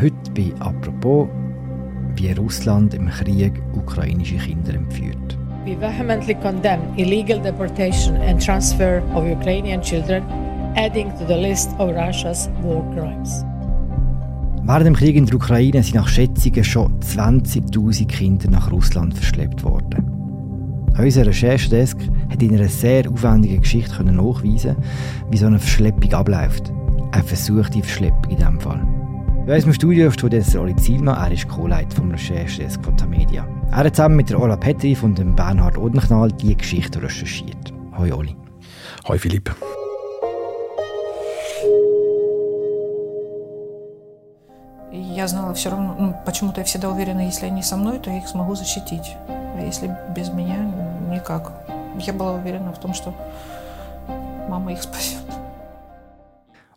Heute 0.00 0.30
bei 0.34 0.50
«Apropos», 0.60 1.28
wie 2.16 2.32
Russland 2.32 2.94
im 2.94 3.10
Krieg 3.10 3.52
ukrainische 3.74 4.36
Kinder 4.36 4.72
entführt. 4.72 5.36
We 5.66 5.78
vehemently 5.78 6.34
condemn 6.36 6.80
illegal 6.96 7.38
deportation 7.38 8.16
and 8.16 8.42
transfer 8.42 9.02
of 9.14 9.24
Ukrainian 9.24 9.82
children, 9.82 10.22
adding 10.74 11.10
to 11.18 11.26
the 11.26 11.34
list 11.34 11.72
of 11.78 11.90
Russia's 11.94 12.48
war 12.62 12.82
crimes. 12.94 13.44
Während 14.62 14.86
dem 14.86 14.96
Krieg 14.96 15.16
in 15.16 15.26
der 15.26 15.34
Ukraine 15.34 15.82
sind 15.82 15.96
nach 15.96 16.08
Schätzungen 16.08 16.64
schon 16.64 16.98
20.000 17.00 18.06
Kinder 18.06 18.48
nach 18.48 18.72
Russland 18.72 19.12
verschleppt 19.12 19.62
worden. 19.62 20.02
Unser 20.96 21.26
Recherchedesk 21.26 21.98
hat 22.30 22.42
in 22.42 22.54
einer 22.54 22.68
sehr 22.68 23.06
aufwendigen 23.10 23.60
Geschichte 23.60 24.02
nachweisen 24.02 24.76
wie 25.30 25.36
so 25.36 25.44
eine 25.44 25.58
Verschleppung 25.58 26.10
abläuft. 26.14 26.72
Eine 27.12 27.22
versuchte 27.22 27.82
Verschleppung 27.82 28.30
in 28.30 28.36
diesem 28.38 28.60
Fall. 28.60 28.99
Bei 29.49 29.55
uns 29.55 29.65
im 29.65 29.73
Studio 29.73 30.09
steht 30.09 30.33
jetzt 30.33 30.55
Oli 30.55 30.75
Zielmann, 30.75 31.17
er 31.17 31.31
ist 31.31 31.47
Co-Leiter 31.47 31.95
vom 31.95 32.11
Recherchedesk 32.11 32.83
von 32.83 32.97
Tamedia. 32.97 33.47
Er 33.71 33.77
hat 33.77 33.95
zusammen 33.95 34.15
mit 34.15 34.29
der 34.29 34.41
Ola 34.41 34.57
Petri 34.57 34.97
und 35.01 35.19
dem 35.19 35.35
Bernhard 35.35 35.77
Odenknall 35.77 36.31
die 36.31 36.57
Geschichte 36.57 37.01
recherchiert. 37.01 37.71
Hoi 37.97 38.11
Oli. 38.11 38.35
Hoi 39.07 39.19
Philipp. 39.19 39.55
Я 44.91 45.27
знала 45.27 45.53
все 45.53 45.69
равно, 45.69 45.95
ну, 45.99 46.15
почему-то 46.25 46.61
я 46.61 46.65
всегда 46.65 46.89
уверена, 46.89 47.21
если 47.21 47.45
они 47.45 47.61
со 47.61 47.77
мной, 47.77 47.99
то 47.99 48.09
я 48.09 48.17
их 48.17 48.27
смогу 48.27 48.55
защитить. 48.55 49.15
А 49.27 49.61
если 49.61 49.95
без 50.15 50.29
меня, 50.29 50.57
никак. 51.11 51.51
Я 51.99 52.13
была 52.13 52.33
уверена 52.33 52.73
в 52.73 52.79
том, 52.79 52.93
что 52.93 53.13
мама 54.49 54.73
их 54.73 54.81
spasiert. 54.81 55.21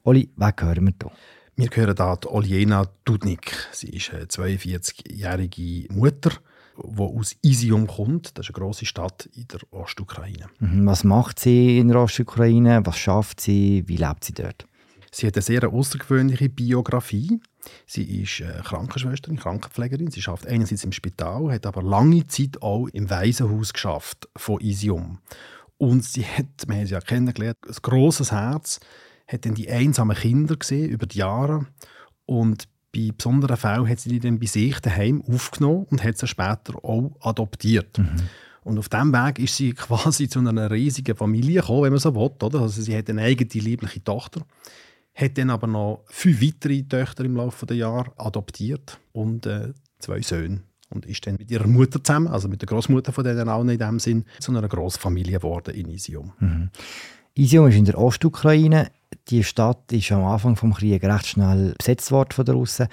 Oli, 0.05 0.31
wen 0.37 0.53
hören 0.61 0.87
wir 0.87 0.95
hier? 1.03 1.11
Wir 1.56 1.70
hören 1.72 1.96
hier 1.96 2.18
die 2.20 2.28
Oljena 2.28 2.88
Dudnik. 3.06 3.54
Sie 3.72 3.90
ist 3.90 4.12
eine 4.12 4.26
42-jährige 4.26 5.94
Mutter, 5.94 6.32
die 6.78 7.00
aus 7.00 7.36
Isium 7.44 7.86
kommt. 7.86 8.36
Das 8.36 8.48
ist 8.48 8.56
eine 8.56 8.64
grosse 8.64 8.88
Stadt 8.88 9.30
in 9.36 9.48
der 9.50 9.60
Ostukraine. 9.70 10.48
Mhm, 10.58 10.88
was 10.88 11.04
macht 11.04 11.40
sie 11.40 11.78
in 11.78 11.90
der 11.90 12.00
Ostukraine? 12.00 12.84
Was 12.86 12.98
schafft 12.98 13.40
sie? 13.40 13.84
Wie 13.86 13.98
lebt 13.98 14.24
sie 14.24 14.34
dort? 14.34 14.66
Sie 15.12 15.28
hat 15.28 15.36
eine 15.36 15.44
sehr 15.44 15.72
außergewöhnliche 15.72 16.50
Biografie. 16.50 17.40
Sie 17.86 18.24
ist 18.24 18.42
Krankenschwesterin, 18.64 19.38
Krankenpflegerin. 19.38 20.10
Sie 20.10 20.24
arbeitet 20.26 20.50
einerseits 20.50 20.84
im 20.84 20.92
Spital, 20.92 21.52
hat 21.52 21.68
aber 21.68 21.84
lange 21.84 22.26
Zeit 22.26 22.64
auch 22.64 22.88
im 22.88 23.12
Waisenhaus 23.12 23.74
geschafft 23.74 24.28
von 24.36 24.60
Isium. 24.60 25.20
Und 25.78 26.04
sie 26.04 26.26
hat, 26.26 26.68
wir 26.68 26.78
haben 26.78 26.88
sie 26.88 26.94
ja 26.94 27.00
kennengelernt, 27.00 27.60
ein 27.68 27.76
grosses 27.84 28.32
Herz, 28.32 28.80
hat 29.34 29.46
dann 29.46 29.56
die 29.56 29.70
einsamen 29.70 30.16
Kinder 30.16 30.56
gesehen 30.56 30.90
über 30.90 31.06
die 31.06 31.20
Jahre 31.20 31.66
und 32.26 32.68
bei 32.96 33.10
besonderen 33.16 33.58
Fällen 33.58 33.90
hat 33.90 34.00
sie 34.00 34.10
die 34.10 34.20
dann 34.20 34.40
bei 34.40 34.46
sich 34.46 34.80
daheim 34.80 35.24
aufgenommen 35.24 35.88
und 35.90 36.04
hat 36.04 36.18
sie 36.18 36.28
später 36.28 36.76
auch 36.84 37.18
adoptiert. 37.22 37.98
Mhm. 37.98 38.30
Und 38.64 38.80
auf 38.80 38.88
diesem 38.88 39.12
Weg 39.12 39.40
ist 39.40 39.58
sie 39.58 39.74
quasi 39.74 40.30
zu 40.30 40.40
einer 40.40 40.70
riesigen 40.70 41.16
Familie 41.16 41.62
gekommen, 41.62 41.84
wenn 41.84 41.94
man 41.94 42.00
so 42.00 42.16
will. 42.16 42.32
Oder? 42.42 42.62
Also 42.62 42.82
sie 42.82 42.96
hat 42.96 43.10
eine 43.10 43.24
eigene 43.24 43.50
liebliche 43.62 44.04
Tochter 44.04 44.46
hat 45.16 45.38
dann 45.38 45.50
aber 45.50 45.68
noch 45.68 46.04
fünf 46.08 46.42
weitere 46.42 46.84
Töchter 46.84 47.24
im 47.24 47.36
Laufe 47.36 47.66
der 47.66 47.78
Jahre 47.78 48.12
adoptiert 48.18 49.00
und 49.12 49.46
äh, 49.46 49.74
zwei 50.00 50.22
Söhne. 50.22 50.62
Und 50.90 51.06
ist 51.08 51.26
dann 51.26 51.38
mit 51.40 51.50
ihrer 51.50 51.68
Mutter 51.68 52.04
zusammen, 52.04 52.28
also 52.28 52.48
mit 52.48 52.62
der 52.62 52.68
Großmutter 52.68 53.12
von 53.12 53.24
denen 53.24 53.50
allen 53.50 53.70
in 53.70 53.80
dem 53.80 54.00
Sinn, 54.00 54.26
zu 54.40 54.52
einer 54.52 54.68
Großfamilie 54.68 55.40
geworden 55.40 55.74
in 55.74 55.90
Isium. 55.90 56.34
Mhm. 56.40 56.70
Isium 57.34 57.68
ist 57.68 57.78
in 57.78 57.86
der 57.86 57.98
Ostukraine. 57.98 58.92
Die 59.30 59.44
Stadt 59.44 59.92
ist 59.92 60.12
am 60.12 60.26
Anfang 60.26 60.56
des 60.56 60.78
Krieges 60.78 61.10
recht 61.10 61.28
schnell 61.28 61.76
besetzt 61.78 62.12
worden 62.12 62.32
von 62.32 62.46
den 62.46 62.56
Russen. 62.56 62.88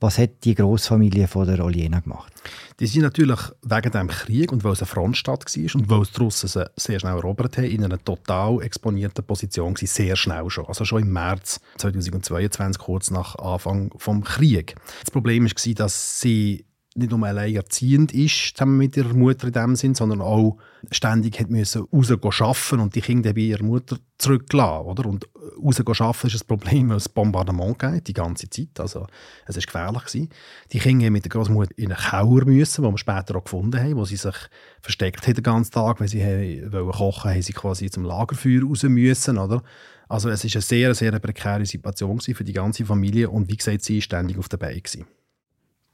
Was 0.00 0.16
hat 0.18 0.44
die 0.44 0.54
Großfamilie 0.54 1.26
von 1.26 1.46
der 1.46 1.64
Oljena 1.64 1.98
gemacht? 1.98 2.32
Die 2.78 2.86
sind 2.86 3.02
natürlich 3.02 3.40
wegen 3.62 3.90
dem 3.90 4.06
Krieg 4.06 4.52
und 4.52 4.62
weil 4.62 4.72
es 4.72 4.80
eine 4.80 4.86
Frontstadt 4.86 5.44
war 5.44 5.74
und 5.74 5.90
weil 5.90 6.02
die 6.04 6.20
Russen 6.20 6.48
sie 6.48 6.70
sehr 6.76 7.00
schnell 7.00 7.16
erobert 7.16 7.58
haben, 7.58 7.64
in 7.64 7.84
einer 7.84 8.02
total 8.02 8.62
exponierten 8.62 9.24
Position 9.24 9.74
gewesen, 9.74 9.92
sehr 9.92 10.14
schnell 10.14 10.48
schon. 10.50 10.66
Also 10.66 10.84
schon 10.84 11.02
im 11.02 11.12
März 11.12 11.60
2022, 11.78 12.80
kurz 12.80 13.10
nach 13.10 13.34
Anfang 13.36 13.90
des 13.90 14.24
Krieges. 14.24 14.76
Das 15.00 15.10
Problem 15.10 15.44
war, 15.44 15.74
dass 15.74 16.20
sie 16.20 16.64
nicht 16.98 17.10
nur 17.10 17.26
allein 17.26 17.54
erziehend 17.54 18.12
ist, 18.12 18.56
zusammen 18.56 18.76
mit 18.76 18.96
ihrer 18.96 19.14
Mutter 19.14 19.46
in 19.46 19.52
dem 19.52 19.76
Sinn, 19.76 19.94
sondern 19.94 20.20
auch 20.20 20.58
ständig 20.90 21.38
hat 21.40 21.50
müssen 21.50 21.86
raus 21.92 22.10
arbeiten 22.10 22.80
und 22.80 22.94
die 22.94 23.00
Kinder 23.00 23.32
bei 23.32 23.40
ihrer 23.40 23.62
Mutter 23.62 23.98
zurücklassen, 24.18 24.86
oder? 24.86 25.06
Und 25.06 25.28
raus 25.64 25.80
arbeiten 26.00 26.26
ist 26.26 26.34
das 26.34 26.44
Problem, 26.44 26.90
weil 26.90 26.96
es 26.96 27.08
Bombardement 27.08 27.78
geht, 27.78 28.08
die 28.08 28.12
ganze 28.12 28.50
Zeit, 28.50 28.78
also 28.78 29.06
es 29.46 29.56
ist 29.56 29.66
gefährlich 29.66 30.04
gewesen. 30.04 30.28
Die 30.72 30.78
Kinder 30.78 31.10
mit 31.10 31.24
der 31.24 31.30
Großmutter 31.30 31.72
in 31.76 31.92
einen 31.92 32.00
Kauer 32.00 32.44
müssen, 32.44 32.84
wo 32.84 32.90
wir 32.90 32.98
später 32.98 33.36
auch 33.36 33.44
gefunden 33.44 33.80
haben, 33.80 33.96
wo 33.96 34.04
sie 34.04 34.16
sich 34.16 34.36
versteckt 34.80 35.26
haben 35.26 35.34
den 35.34 35.44
ganzen 35.44 35.72
Tag, 35.72 36.00
weil 36.00 36.08
sie 36.08 36.20
wollen 36.20 36.90
kochen, 36.90 37.30
haben 37.30 37.42
sie 37.42 37.52
quasi 37.52 37.90
zum 37.90 38.04
Lagerfeuer 38.04 38.62
raus 38.62 38.82
müssen, 38.82 39.38
oder? 39.38 39.62
Also 40.08 40.30
es 40.30 40.42
ist 40.42 40.56
eine 40.56 40.62
sehr, 40.62 40.94
sehr 40.94 41.18
prekäre 41.18 41.66
Situation 41.66 42.20
für 42.20 42.44
die 42.44 42.54
ganze 42.54 42.84
Familie 42.84 43.28
und 43.28 43.48
wie 43.48 43.56
gesagt, 43.56 43.82
sie 43.82 43.96
war 43.96 44.02
ständig 44.02 44.38
auf 44.38 44.48
der 44.48 44.56
Beine. 44.56 44.80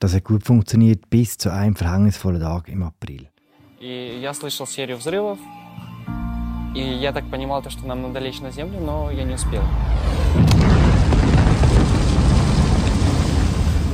Das 0.05 0.13
hat 0.13 0.25
gut 0.25 0.45
funktioniert 0.45 1.09
bis 1.09 1.39
zu 1.39 1.51
einem 1.51 1.75
verhängnisvollen 1.75 2.43
Tag 2.43 2.69
im 2.69 2.83
April. 2.83 3.27
И 3.81 4.19
я 4.21 4.35
слышал 4.35 4.67
серию 4.67 4.99
взрывов. 4.99 5.39
И 6.75 6.81
я 6.81 7.11
так 7.11 7.31
понимал, 7.31 7.63
то, 7.63 7.71
что 7.71 7.87
нам 7.87 8.03
надо 8.03 8.19
лечь 8.19 8.39
на 8.41 8.51
землю, 8.51 8.81
но 8.81 9.11
я 9.11 9.25
не 9.25 9.33
успел. 9.33 9.63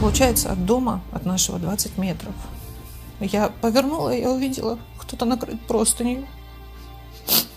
Получается, 0.01 0.51
от 0.51 0.67
дома, 0.67 1.01
от 1.13 1.27
нашего 1.27 1.61
20 1.61 1.97
метров. 1.97 2.35
Я 3.21 3.53
повернула, 3.61 4.11
я 4.11 4.33
увидела, 4.33 4.81
кто-то 4.99 5.27
накрыт 5.27 5.61
простынью. 5.69 6.27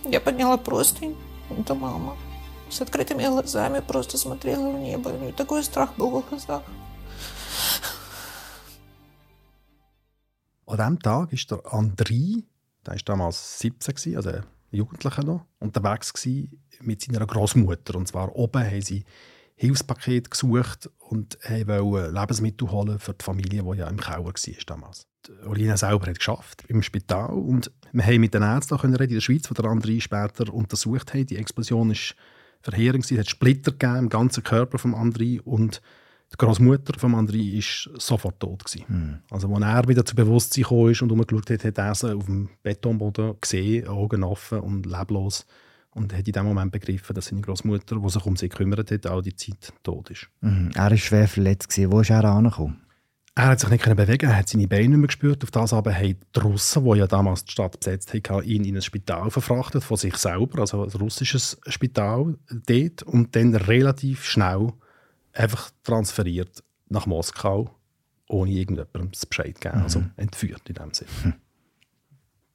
Я 0.03 0.21
подняла 0.21 0.57
простынь. 0.57 1.15
Это 1.57 1.73
мама. 1.73 2.15
С 2.69 2.81
открытыми 2.81 3.25
глазами 3.25 3.79
просто 3.79 4.19
смотрела 4.19 4.69
в 4.69 4.79
небо. 4.79 5.09
У 5.09 5.17
нее 5.17 5.33
такой 5.33 5.63
страх 5.63 5.89
был 5.97 6.21
в 6.21 6.29
глазах. 6.29 6.61
An 10.65 10.77
diesem 10.77 10.99
Tag 10.99 11.33
ist 11.33 11.51
der 11.51 11.59
André, 11.59 12.43
der 12.85 12.93
war 12.93 13.01
damals 13.05 13.59
17, 13.59 14.15
also 14.15 14.29
ein 14.29 14.43
Jugendlicher 14.71 15.23
noch, 15.23 15.45
unterwegs 15.59 16.13
mit 16.81 17.01
seiner 17.01 17.25
Großmutter. 17.25 17.95
Und 17.95 18.07
zwar 18.07 18.35
oben 18.35 18.63
haben 18.63 18.81
sie 18.81 19.03
Hilfspaket 19.55 20.31
gesucht 20.31 20.89
und 20.99 21.37
wollten 21.43 22.13
Lebensmittel 22.13 22.71
holen 22.71 22.99
für 22.99 23.13
die 23.13 23.23
Familie, 23.23 23.63
die 23.63 23.77
ja 23.77 23.87
im 23.87 23.99
Keller 23.99 24.25
war 24.25 24.33
damals. 24.65 25.07
Die 25.27 25.47
Olina 25.47 25.77
selber 25.77 26.07
hat 26.07 26.17
geschafft 26.17 26.65
im 26.67 26.81
Spital 26.81 27.29
und 27.29 27.71
wir 27.91 28.05
haben 28.05 28.19
mit 28.19 28.33
den 28.33 28.41
Ärzten 28.41 28.75
reden 28.75 29.03
in 29.03 29.13
der 29.13 29.21
Schweiz, 29.21 29.43
die 29.43 29.53
der 29.53 29.65
André 29.65 30.01
später 30.01 30.51
untersucht 30.53 31.13
haben. 31.13 31.25
Die 31.25 31.37
Explosion 31.37 31.91
ist 31.91 32.15
verheerend, 32.61 33.09
es 33.09 33.17
hat 33.17 33.29
Splitter 33.29 33.71
gegeben 33.71 33.99
im 33.99 34.09
ganzen 34.09 34.43
Körper 34.43 34.79
von 34.79 34.95
André 34.95 35.39
und 35.41 35.81
die 36.33 36.37
Großmutter 36.37 36.99
von 36.99 37.13
André 37.13 37.55
war 37.55 37.99
sofort 37.99 38.39
tot. 38.39 38.63
Mhm. 38.87 39.19
Also, 39.29 39.53
als 39.53 39.63
er 39.63 39.87
wieder 39.87 40.03
zu 40.03 40.15
Bewusstsein 40.15 40.63
kam 40.63 40.77
und 40.77 41.11
umgeschaut 41.11 41.49
hat, 41.51 41.63
hat 41.63 41.77
er 41.77 41.95
sie 41.95 42.15
auf 42.15 42.25
dem 42.25 42.49
Betonboden 42.63 43.35
gesehen, 43.39 43.87
Augen 43.87 44.23
offen 44.23 44.59
und 44.59 44.85
leblos. 44.85 45.45
Und 45.91 46.11
hat 46.11 46.25
in 46.25 46.33
dem 46.33 46.45
Moment 46.45 46.71
begriffen, 46.71 47.13
dass 47.13 47.27
seine 47.27 47.41
Großmutter, 47.41 47.97
die 47.99 48.09
sich 48.09 48.25
um 48.25 48.35
sie 48.35 48.49
gekümmert 48.49 48.89
hat, 48.89 49.05
all 49.05 49.21
die 49.21 49.35
Zeit 49.35 49.71
tot 49.83 50.09
ist. 50.09 50.27
Mhm. 50.41 50.71
Er 50.73 50.89
war 50.89 50.97
schwer 50.97 51.27
verletzt. 51.27 51.77
Wo 51.91 51.99
ist 51.99 52.09
er 52.09 52.23
angekommen? 52.23 52.81
Er 53.35 53.45
hat 53.45 53.59
sich 53.59 53.69
nicht 53.69 53.83
bewegen, 53.83 54.29
er 54.29 54.37
hat 54.37 54.49
seine 54.49 54.67
Beine 54.67 54.89
nicht 54.89 54.97
mehr 54.97 55.07
gespürt. 55.07 55.43
Auf 55.43 55.51
das 55.51 55.73
aber 55.73 55.93
haben 55.93 56.17
die 56.35 56.39
Russen, 56.39 56.83
die 56.83 56.97
ja 56.97 57.07
damals 57.07 57.45
die 57.45 57.51
Stadt 57.51 57.79
besetzt 57.79 58.11
haben, 58.13 58.43
ihn 58.43 58.63
in 58.63 58.75
ein 58.75 58.81
Spital 58.81 59.29
verfrachtet, 59.29 59.83
von 59.83 59.97
sich 59.97 60.17
selber, 60.17 60.61
also 60.61 60.83
ein 60.83 60.91
russisches 60.91 61.59
Spital 61.67 62.37
dort. 62.49 63.03
Und 63.03 63.35
dann 63.35 63.55
relativ 63.55 64.25
schnell 64.25 64.73
einfach 65.33 65.71
transferiert 65.83 66.63
nach 66.89 67.05
Moskau, 67.05 67.69
ohne 68.29 68.51
irgendjemandem 68.51 69.11
Bescheid 69.27 69.55
zu 69.55 69.61
geben. 69.61 69.81
Also 69.81 69.99
mhm. 69.99 70.05
Also 70.05 70.21
entführt 70.21 70.61
in 70.69 70.75
dem 70.75 70.93
Sinne. 70.93 71.09
Hm. 71.23 71.33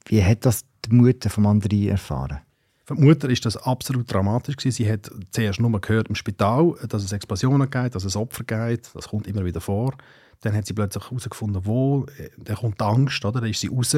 Wie 0.07 0.25
hat 0.25 0.47
das 0.47 0.65
die 0.85 0.95
Mutter 0.95 1.29
von 1.29 1.45
André 1.45 1.91
erfahren? 1.91 2.39
Für 2.85 2.95
die 2.95 3.03
Mutter 3.03 3.29
ist 3.29 3.45
das 3.45 3.59
absolut 3.59 4.11
dramatisch. 4.11 4.57
Sie 4.59 4.91
hat 4.91 5.11
zuerst 5.31 5.61
nur 5.61 5.79
gehört 5.79 6.09
im 6.09 6.15
Spital, 6.15 6.75
dass 6.89 7.05
es 7.05 7.13
Explosionen 7.13 7.69
gibt, 7.69 7.95
dass 7.95 8.05
es 8.05 8.17
Opfer 8.17 8.45
gibt. 8.45 8.95
Das 8.95 9.09
kommt 9.09 9.27
immer 9.27 9.45
wieder 9.45 9.61
vor. 9.61 9.95
Dann 10.41 10.55
hat 10.55 10.67
sie 10.67 10.73
plötzlich 10.73 11.05
herausgefunden, 11.05 11.67
wo. 11.67 12.07
Dann 12.39 12.57
kommt 12.57 12.81
die 12.81 12.85
Angst, 12.85 13.23
oder? 13.27 13.43
dann 13.43 13.51
ist 13.51 13.61
sie 13.61 13.69
raus. 13.69 13.95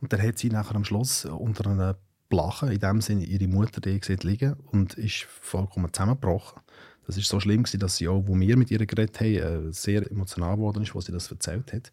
Und 0.00 0.12
dann 0.12 0.22
hat 0.22 0.38
sie 0.38 0.48
nachher 0.48 0.76
am 0.76 0.84
Schluss 0.84 1.26
unter 1.26 1.70
einer 1.70 1.98
Blache, 2.30 2.72
in 2.72 2.80
dem 2.80 3.02
Sinne 3.02 3.24
ihre 3.24 3.46
Mutter 3.48 3.82
die 3.82 4.00
gesehen 4.00 4.20
liegen 4.22 4.54
und 4.70 4.94
ist 4.94 5.26
vollkommen 5.42 5.92
zusammengebrochen. 5.92 6.62
Das 7.06 7.16
ist 7.16 7.28
so 7.28 7.40
schlimm, 7.40 7.64
dass 7.64 7.96
sie 7.96 8.08
auch, 8.08 8.22
wo 8.26 8.38
wir 8.38 8.56
mit 8.56 8.70
ihr 8.70 8.84
geredet 8.86 9.20
haben, 9.20 9.68
äh, 9.68 9.72
sehr 9.72 10.10
emotional 10.10 10.56
geworden 10.56 10.82
ist, 10.82 10.94
als 10.94 11.06
sie 11.06 11.12
das 11.12 11.30
erzählt 11.30 11.72
hat. 11.72 11.92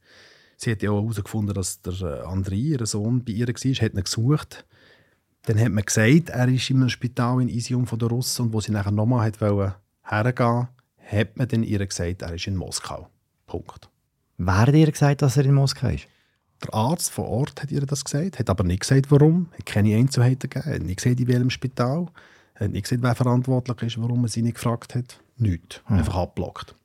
Sie 0.57 0.71
hat 0.71 0.81
ja 0.81 0.91
auch 0.91 1.01
herausgefunden, 1.01 1.53
dass 1.53 1.81
der 1.81 1.93
äh, 1.93 2.25
André, 2.25 2.55
ihr 2.55 2.85
Sohn, 2.85 3.23
bei 3.23 3.31
ihr 3.31 3.47
war, 3.47 3.85
hat 3.85 3.93
ihn 3.93 4.03
gesucht. 4.03 4.65
Dann 5.43 5.59
hat 5.59 5.71
man 5.71 5.85
gesagt, 5.85 6.29
er 6.29 6.47
ist 6.49 6.69
in 6.69 6.77
einem 6.77 6.89
Spital 6.89 7.41
in 7.41 7.49
Isium 7.49 7.87
von 7.87 7.97
der 7.97 8.09
Russen 8.09 8.47
und 8.47 8.53
wo 8.53 8.59
sie 8.59 8.71
nachher 8.71 8.91
nochmal 8.91 9.23
hergehen 9.23 9.57
wollte, 9.57 10.69
hat 11.09 11.37
man 11.37 11.47
dann 11.47 11.63
ihr 11.63 11.85
gesagt, 11.85 12.21
er 12.21 12.35
ist 12.35 12.47
in 12.47 12.55
Moskau. 12.55 13.09
Punkt. 13.47 13.89
Wer 14.37 14.57
hat 14.57 14.75
ihr 14.75 14.91
gesagt, 14.91 15.21
dass 15.21 15.37
er 15.37 15.45
in 15.45 15.53
Moskau 15.53 15.89
ist? 15.89 16.07
Der 16.61 16.73
Arzt 16.73 17.09
vor 17.11 17.27
Ort 17.29 17.61
hat 17.61 17.71
ihr 17.71 17.85
das 17.85 18.03
gesagt, 18.03 18.37
hat 18.37 18.49
aber 18.49 18.63
nicht 18.63 18.81
gesagt, 18.81 19.09
warum. 19.11 19.49
Hat 19.53 19.65
keine 19.65 19.95
Einzelheiten 19.95 20.49
gegeben, 20.49 20.73
hat 20.73 20.81
nicht 20.81 21.01
gesagt, 21.01 21.19
in 21.19 21.27
welchem 21.27 21.49
Spital. 21.49 22.07
Hat 22.59 22.71
nicht 22.71 22.83
gesagt, 22.83 23.01
wer 23.01 23.15
verantwortlich 23.15 23.81
ist, 23.83 24.01
warum 24.01 24.25
er 24.25 24.27
sie 24.27 24.41
nicht 24.41 24.55
gefragt 24.55 24.95
hat. 24.95 25.19
Nichts. 25.37 25.81
Hm. 25.85 25.97
Einfach 25.97 26.15
abgelockt. 26.15 26.75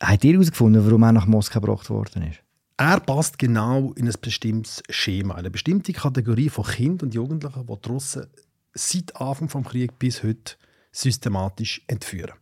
Habt 0.00 0.24
ihr 0.24 0.32
herausgefunden, 0.32 0.84
warum 0.84 1.02
er 1.02 1.12
nach 1.12 1.26
Moskau 1.26 1.60
gebracht 1.60 1.88
worden 1.88 2.22
ist? 2.24 2.40
Er 2.76 2.98
passt 2.98 3.38
genau 3.38 3.92
in 3.92 4.08
ein 4.08 4.14
bestimmtes 4.20 4.82
Schema, 4.90 5.36
eine 5.36 5.50
bestimmte 5.50 5.92
Kategorie 5.92 6.48
von 6.48 6.64
Kindern 6.64 7.06
und 7.06 7.14
Jugendlichen, 7.14 7.66
die 7.66 7.80
die 7.80 7.88
Russen 7.88 8.26
seit 8.72 9.14
Anfang 9.16 9.48
des 9.48 9.70
Krieges 9.70 9.96
bis 9.96 10.22
heute 10.24 10.56
systematisch 10.90 11.82
entführen. 11.86 12.34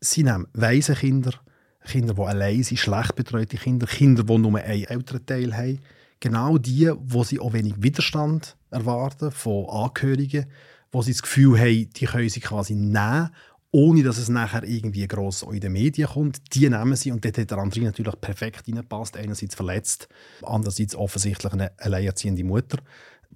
Sie 0.00 0.22
nehmen 0.22 0.46
weise 0.54 0.94
Kinder, 0.94 1.32
Kinder, 1.84 2.14
die 2.14 2.22
allein 2.22 2.62
sind, 2.62 2.78
schlecht 2.78 3.14
betreute 3.16 3.58
Kinder, 3.58 3.86
Kinder, 3.86 4.24
die 4.24 4.38
nur 4.38 4.58
einen 4.58 4.84
Elternteil 4.84 5.54
haben. 5.54 5.80
Genau 6.20 6.56
die, 6.56 6.90
wo 6.98 7.24
sie 7.24 7.38
auch 7.38 7.52
wenig 7.52 7.74
Widerstand 7.76 8.56
erwarten 8.70 9.30
von 9.30 9.68
Angehörigen, 9.68 10.46
wo 10.96 11.02
sie 11.02 11.12
das 11.12 11.20
Gefühl 11.20 11.58
haben, 11.58 11.90
die 11.90 12.06
können 12.06 12.28
sie 12.30 12.40
quasi 12.40 12.74
nehmen, 12.74 13.28
ohne 13.70 14.02
dass 14.02 14.16
es 14.16 14.30
nachher 14.30 14.64
irgendwie 14.64 15.06
gross 15.06 15.42
in 15.42 15.60
den 15.60 15.72
Medien 15.72 16.08
kommt. 16.08 16.54
Die 16.54 16.70
nehmen 16.70 16.96
sie 16.96 17.12
und 17.12 17.22
dort 17.22 17.36
hat 17.36 17.50
der 17.50 17.58
André 17.58 17.82
natürlich 17.82 18.18
perfekt 18.18 18.66
reingepasst. 18.66 19.14
Einerseits 19.18 19.54
verletzt, 19.54 20.08
andererseits 20.42 20.94
offensichtlich 20.94 21.52
eine 21.52 21.70
alleinerziehende 21.78 22.44
Mutter. 22.44 22.78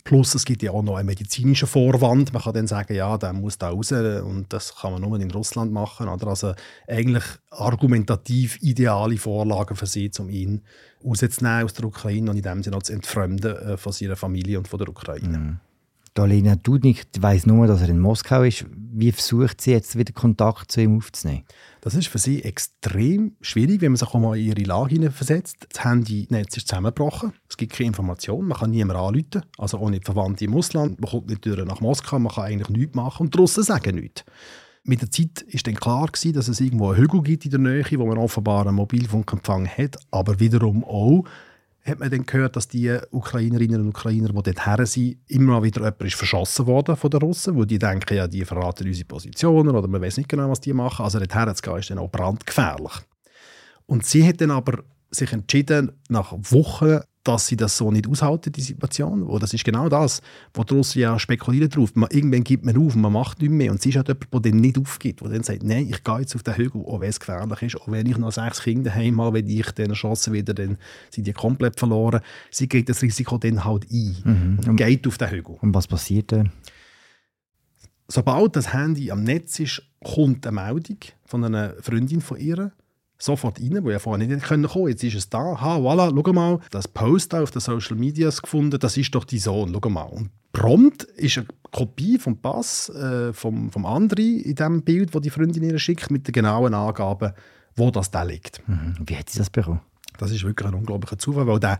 Plus 0.04 0.34
es 0.34 0.46
gibt 0.46 0.62
ja 0.62 0.70
auch 0.70 0.82
noch 0.82 0.96
einen 0.96 1.04
medizinischen 1.04 1.68
Vorwand. 1.68 2.32
Man 2.32 2.40
kann 2.40 2.54
dann 2.54 2.66
sagen, 2.66 2.94
ja, 2.94 3.18
der 3.18 3.34
muss 3.34 3.58
da 3.58 3.68
raus 3.68 3.92
und 3.92 4.46
das 4.48 4.74
kann 4.76 4.92
man 4.94 5.02
nur 5.02 5.20
in 5.20 5.30
Russland 5.30 5.70
machen. 5.70 6.08
Oder? 6.08 6.28
Also 6.28 6.54
eigentlich 6.88 7.24
argumentativ 7.50 8.56
ideale 8.62 9.18
Vorlagen 9.18 9.76
für 9.76 9.84
sie, 9.84 10.10
um 10.18 10.30
ihn 10.30 10.62
rauszunehmen 11.04 11.64
aus 11.66 11.74
der 11.74 11.84
Ukraine 11.84 12.30
und 12.30 12.38
in 12.38 12.42
dem 12.42 12.62
Sinne 12.62 12.78
auch 12.78 12.82
zu 12.82 12.94
entfremden 12.94 13.54
äh, 13.54 13.76
von 13.76 13.92
seiner 13.92 14.16
Familie 14.16 14.56
und 14.56 14.66
von 14.66 14.78
der 14.78 14.88
Ukraine. 14.88 15.38
Mhm. 15.38 15.60
Dolina 16.14 16.56
Dudnik 16.56 17.06
weiss 17.20 17.46
nur, 17.46 17.66
dass 17.66 17.82
er 17.82 17.88
in 17.88 18.00
Moskau 18.00 18.42
ist. 18.42 18.66
Wie 18.92 19.12
versucht 19.12 19.60
sie 19.60 19.70
jetzt 19.70 19.96
wieder 19.96 20.12
Kontakt 20.12 20.72
zu 20.72 20.80
ihm 20.80 20.96
aufzunehmen? 20.96 21.44
Das 21.80 21.94
ist 21.94 22.08
für 22.08 22.18
sie 22.18 22.42
extrem 22.42 23.36
schwierig, 23.40 23.80
wenn 23.80 23.92
man 23.92 23.96
sich 23.96 24.08
auch 24.08 24.18
mal 24.18 24.36
in 24.36 24.46
ihre 24.46 24.62
Lage 24.62 24.94
hineinversetzt. 24.94 25.68
Das 25.70 25.84
Handynetz 25.84 26.56
ist 26.56 26.68
zusammengebrochen. 26.68 27.32
Es 27.48 27.56
gibt 27.56 27.72
keine 27.72 27.88
Information. 27.88 28.48
Man 28.48 28.58
kann 28.58 28.70
niemanden 28.70 29.02
anrufen. 29.02 29.42
Also 29.56 29.78
auch 29.78 29.88
nicht 29.88 30.04
Verwandte 30.04 30.44
im 30.44 30.54
Ausland. 30.54 31.00
Man 31.00 31.10
kommt 31.10 31.28
nicht 31.28 31.46
durch 31.46 31.64
nach 31.64 31.80
Moskau. 31.80 32.18
Man 32.18 32.32
kann 32.32 32.44
eigentlich 32.44 32.68
nichts 32.70 32.96
machen. 32.96 33.26
Und 33.26 33.34
die 33.34 33.38
Russen 33.38 33.62
sagen 33.62 33.94
nichts. 33.94 34.24
Mit 34.82 35.02
der 35.02 35.10
Zeit 35.10 35.44
war 35.46 35.60
dann 35.62 35.74
klar, 35.74 36.06
gewesen, 36.06 36.32
dass 36.32 36.48
es 36.48 36.60
irgendwo 36.60 36.90
einen 36.90 37.00
Hügel 37.00 37.22
gibt 37.22 37.44
in 37.44 37.50
der 37.52 37.60
Nähe, 37.60 37.84
wo 37.98 38.06
man 38.06 38.18
offenbar 38.18 38.66
einen 38.66 38.76
Mobilfunkempfang 38.76 39.68
hat. 39.68 39.96
Aber 40.10 40.40
wiederum 40.40 40.84
auch 40.84 41.24
hat 41.84 41.98
man 41.98 42.10
dann 42.10 42.26
gehört, 42.26 42.56
dass 42.56 42.68
die 42.68 42.98
Ukrainerinnen 43.10 43.80
und 43.80 43.88
Ukrainer, 43.88 44.28
die 44.28 44.34
dort 44.34 44.66
her 44.66 44.86
sind, 44.86 45.18
immer 45.28 45.62
wieder 45.62 45.80
jemand 45.80 46.02
ist 46.02 46.14
verschossen 46.14 46.66
worden 46.66 46.96
von 46.96 47.10
den 47.10 47.20
Russen, 47.20 47.56
wo 47.56 47.64
die 47.64 47.78
denken, 47.78 48.16
ja, 48.16 48.28
die 48.28 48.44
verraten 48.44 48.86
unsere 48.86 49.06
Positionen 49.06 49.74
oder 49.74 49.88
man 49.88 50.02
weiß 50.02 50.18
nicht 50.18 50.28
genau, 50.28 50.50
was 50.50 50.60
die 50.60 50.72
machen. 50.72 51.04
Also 51.04 51.18
dort 51.18 51.34
her 51.34 51.54
zu 51.54 51.62
gehen, 51.62 51.78
ist 51.78 51.90
dann 51.90 51.98
auch 51.98 52.10
brandgefährlich. 52.10 52.92
Und 53.86 54.04
sie 54.04 54.26
hat 54.26 54.40
dann 54.40 54.50
aber 54.50 54.84
sich 55.10 55.32
entschieden, 55.32 55.92
nach 56.08 56.32
Wochen 56.32 57.00
dass 57.30 57.46
sie 57.46 57.56
das 57.56 57.76
so 57.76 57.90
nicht 57.92 58.08
aushalten, 58.08 58.50
die 58.50 58.60
Situation. 58.60 59.22
Und 59.22 59.42
das 59.42 59.54
ist 59.54 59.64
genau 59.64 59.88
das, 59.88 60.20
wo 60.52 60.64
die 60.64 60.74
Russen 60.74 61.00
ja 61.00 61.18
spekulieren 61.18 61.68
drauf. 61.68 61.94
Man, 61.94 62.10
irgendwann 62.10 62.42
gibt 62.42 62.64
man 62.64 62.76
auf 62.76 62.94
und 62.96 63.00
man 63.00 63.12
macht 63.12 63.40
nichts 63.40 63.54
mehr. 63.54 63.70
Und 63.70 63.80
sie 63.80 63.90
ist 63.90 63.96
halt 63.96 64.08
jemand, 64.08 64.32
der 64.32 64.40
dann 64.52 64.60
nicht 64.60 64.78
aufgibt, 64.78 65.20
der 65.20 65.28
dann 65.28 65.42
sagt, 65.44 65.62
nein, 65.62 65.86
ich 65.88 66.02
gehe 66.02 66.18
jetzt 66.18 66.34
auf 66.34 66.42
den 66.42 66.54
Hügel, 66.56 66.82
auch 66.84 67.00
wenn 67.00 67.08
es 67.08 67.20
gefährlich 67.20 67.62
ist, 67.62 67.76
auch 67.76 67.88
wenn 67.88 68.06
ich 68.06 68.18
noch 68.18 68.32
sechs 68.32 68.62
Kinder 68.62 68.92
heim 68.92 69.20
habe, 69.20 69.38
wenn 69.38 69.48
ich 69.48 69.70
dann 69.72 69.90
erschossen 69.90 70.32
wieder, 70.32 70.54
dann 70.54 70.76
sind 71.10 71.26
die 71.26 71.32
komplett 71.32 71.78
verloren. 71.78 72.20
Sie 72.50 72.68
geht 72.68 72.88
das 72.88 73.00
Risiko 73.02 73.38
dann 73.38 73.64
halt 73.64 73.86
ein 73.90 74.16
Mhm. 74.24 74.58
und 74.68 74.76
geht 74.76 75.06
auf 75.06 75.18
den 75.18 75.30
Hügel. 75.30 75.56
Und 75.60 75.72
was 75.74 75.86
passiert 75.86 76.32
dann? 76.32 76.50
Sobald 78.08 78.56
das 78.56 78.72
Handy 78.72 79.10
am 79.12 79.22
Netz 79.22 79.60
ist, 79.60 79.82
kommt 80.04 80.44
eine 80.46 80.60
Meldung 80.60 80.98
von 81.24 81.44
einer 81.44 81.74
Freundin 81.80 82.20
von 82.20 82.38
ihr, 82.38 82.72
sofort 83.20 83.60
rein, 83.60 83.78
wo 83.82 83.90
ja 83.90 83.98
vorher 83.98 84.26
nicht 84.26 84.44
kommen 84.44 84.66
konnte. 84.66 84.90
Jetzt 84.90 85.04
ist 85.04 85.14
es 85.14 85.28
da. 85.28 85.60
Ha, 85.60 85.76
voilà, 85.76 86.10
schau 86.12 86.32
mal, 86.32 86.58
das 86.70 86.88
Post 86.88 87.34
auf 87.34 87.50
den 87.50 87.60
Social 87.60 87.96
Medias 87.96 88.42
gefunden, 88.42 88.78
das 88.80 88.96
ist 88.96 89.14
doch 89.14 89.24
dein 89.24 89.38
Sohn, 89.38 89.72
schau 89.72 89.90
mal. 89.90 90.04
Und 90.04 90.30
prompt 90.52 91.04
ist 91.04 91.38
eine 91.38 91.46
Kopie 91.70 92.18
vom 92.18 92.38
Pass 92.38 92.88
äh, 92.88 93.32
vom, 93.32 93.70
vom 93.70 93.86
Andri 93.86 94.38
in 94.38 94.54
dem 94.54 94.82
Bild, 94.82 95.14
das 95.14 95.22
die 95.22 95.30
Freundin 95.30 95.62
ihr 95.62 95.78
schickt, 95.78 96.10
mit 96.10 96.26
den 96.26 96.32
genauen 96.32 96.74
Angaben, 96.74 97.32
wo 97.76 97.90
das 97.90 98.10
da 98.10 98.22
liegt. 98.22 98.66
Mhm. 98.68 98.96
Wie 99.06 99.16
hat 99.16 99.30
sie 99.30 99.38
das 99.38 99.50
bekommen? 99.50 99.80
Das 100.18 100.30
ist 100.32 100.44
wirklich 100.44 100.68
ein 100.68 100.74
unglaublicher 100.74 101.18
Zufall, 101.18 101.46
weil 101.46 101.60
der, 101.60 101.78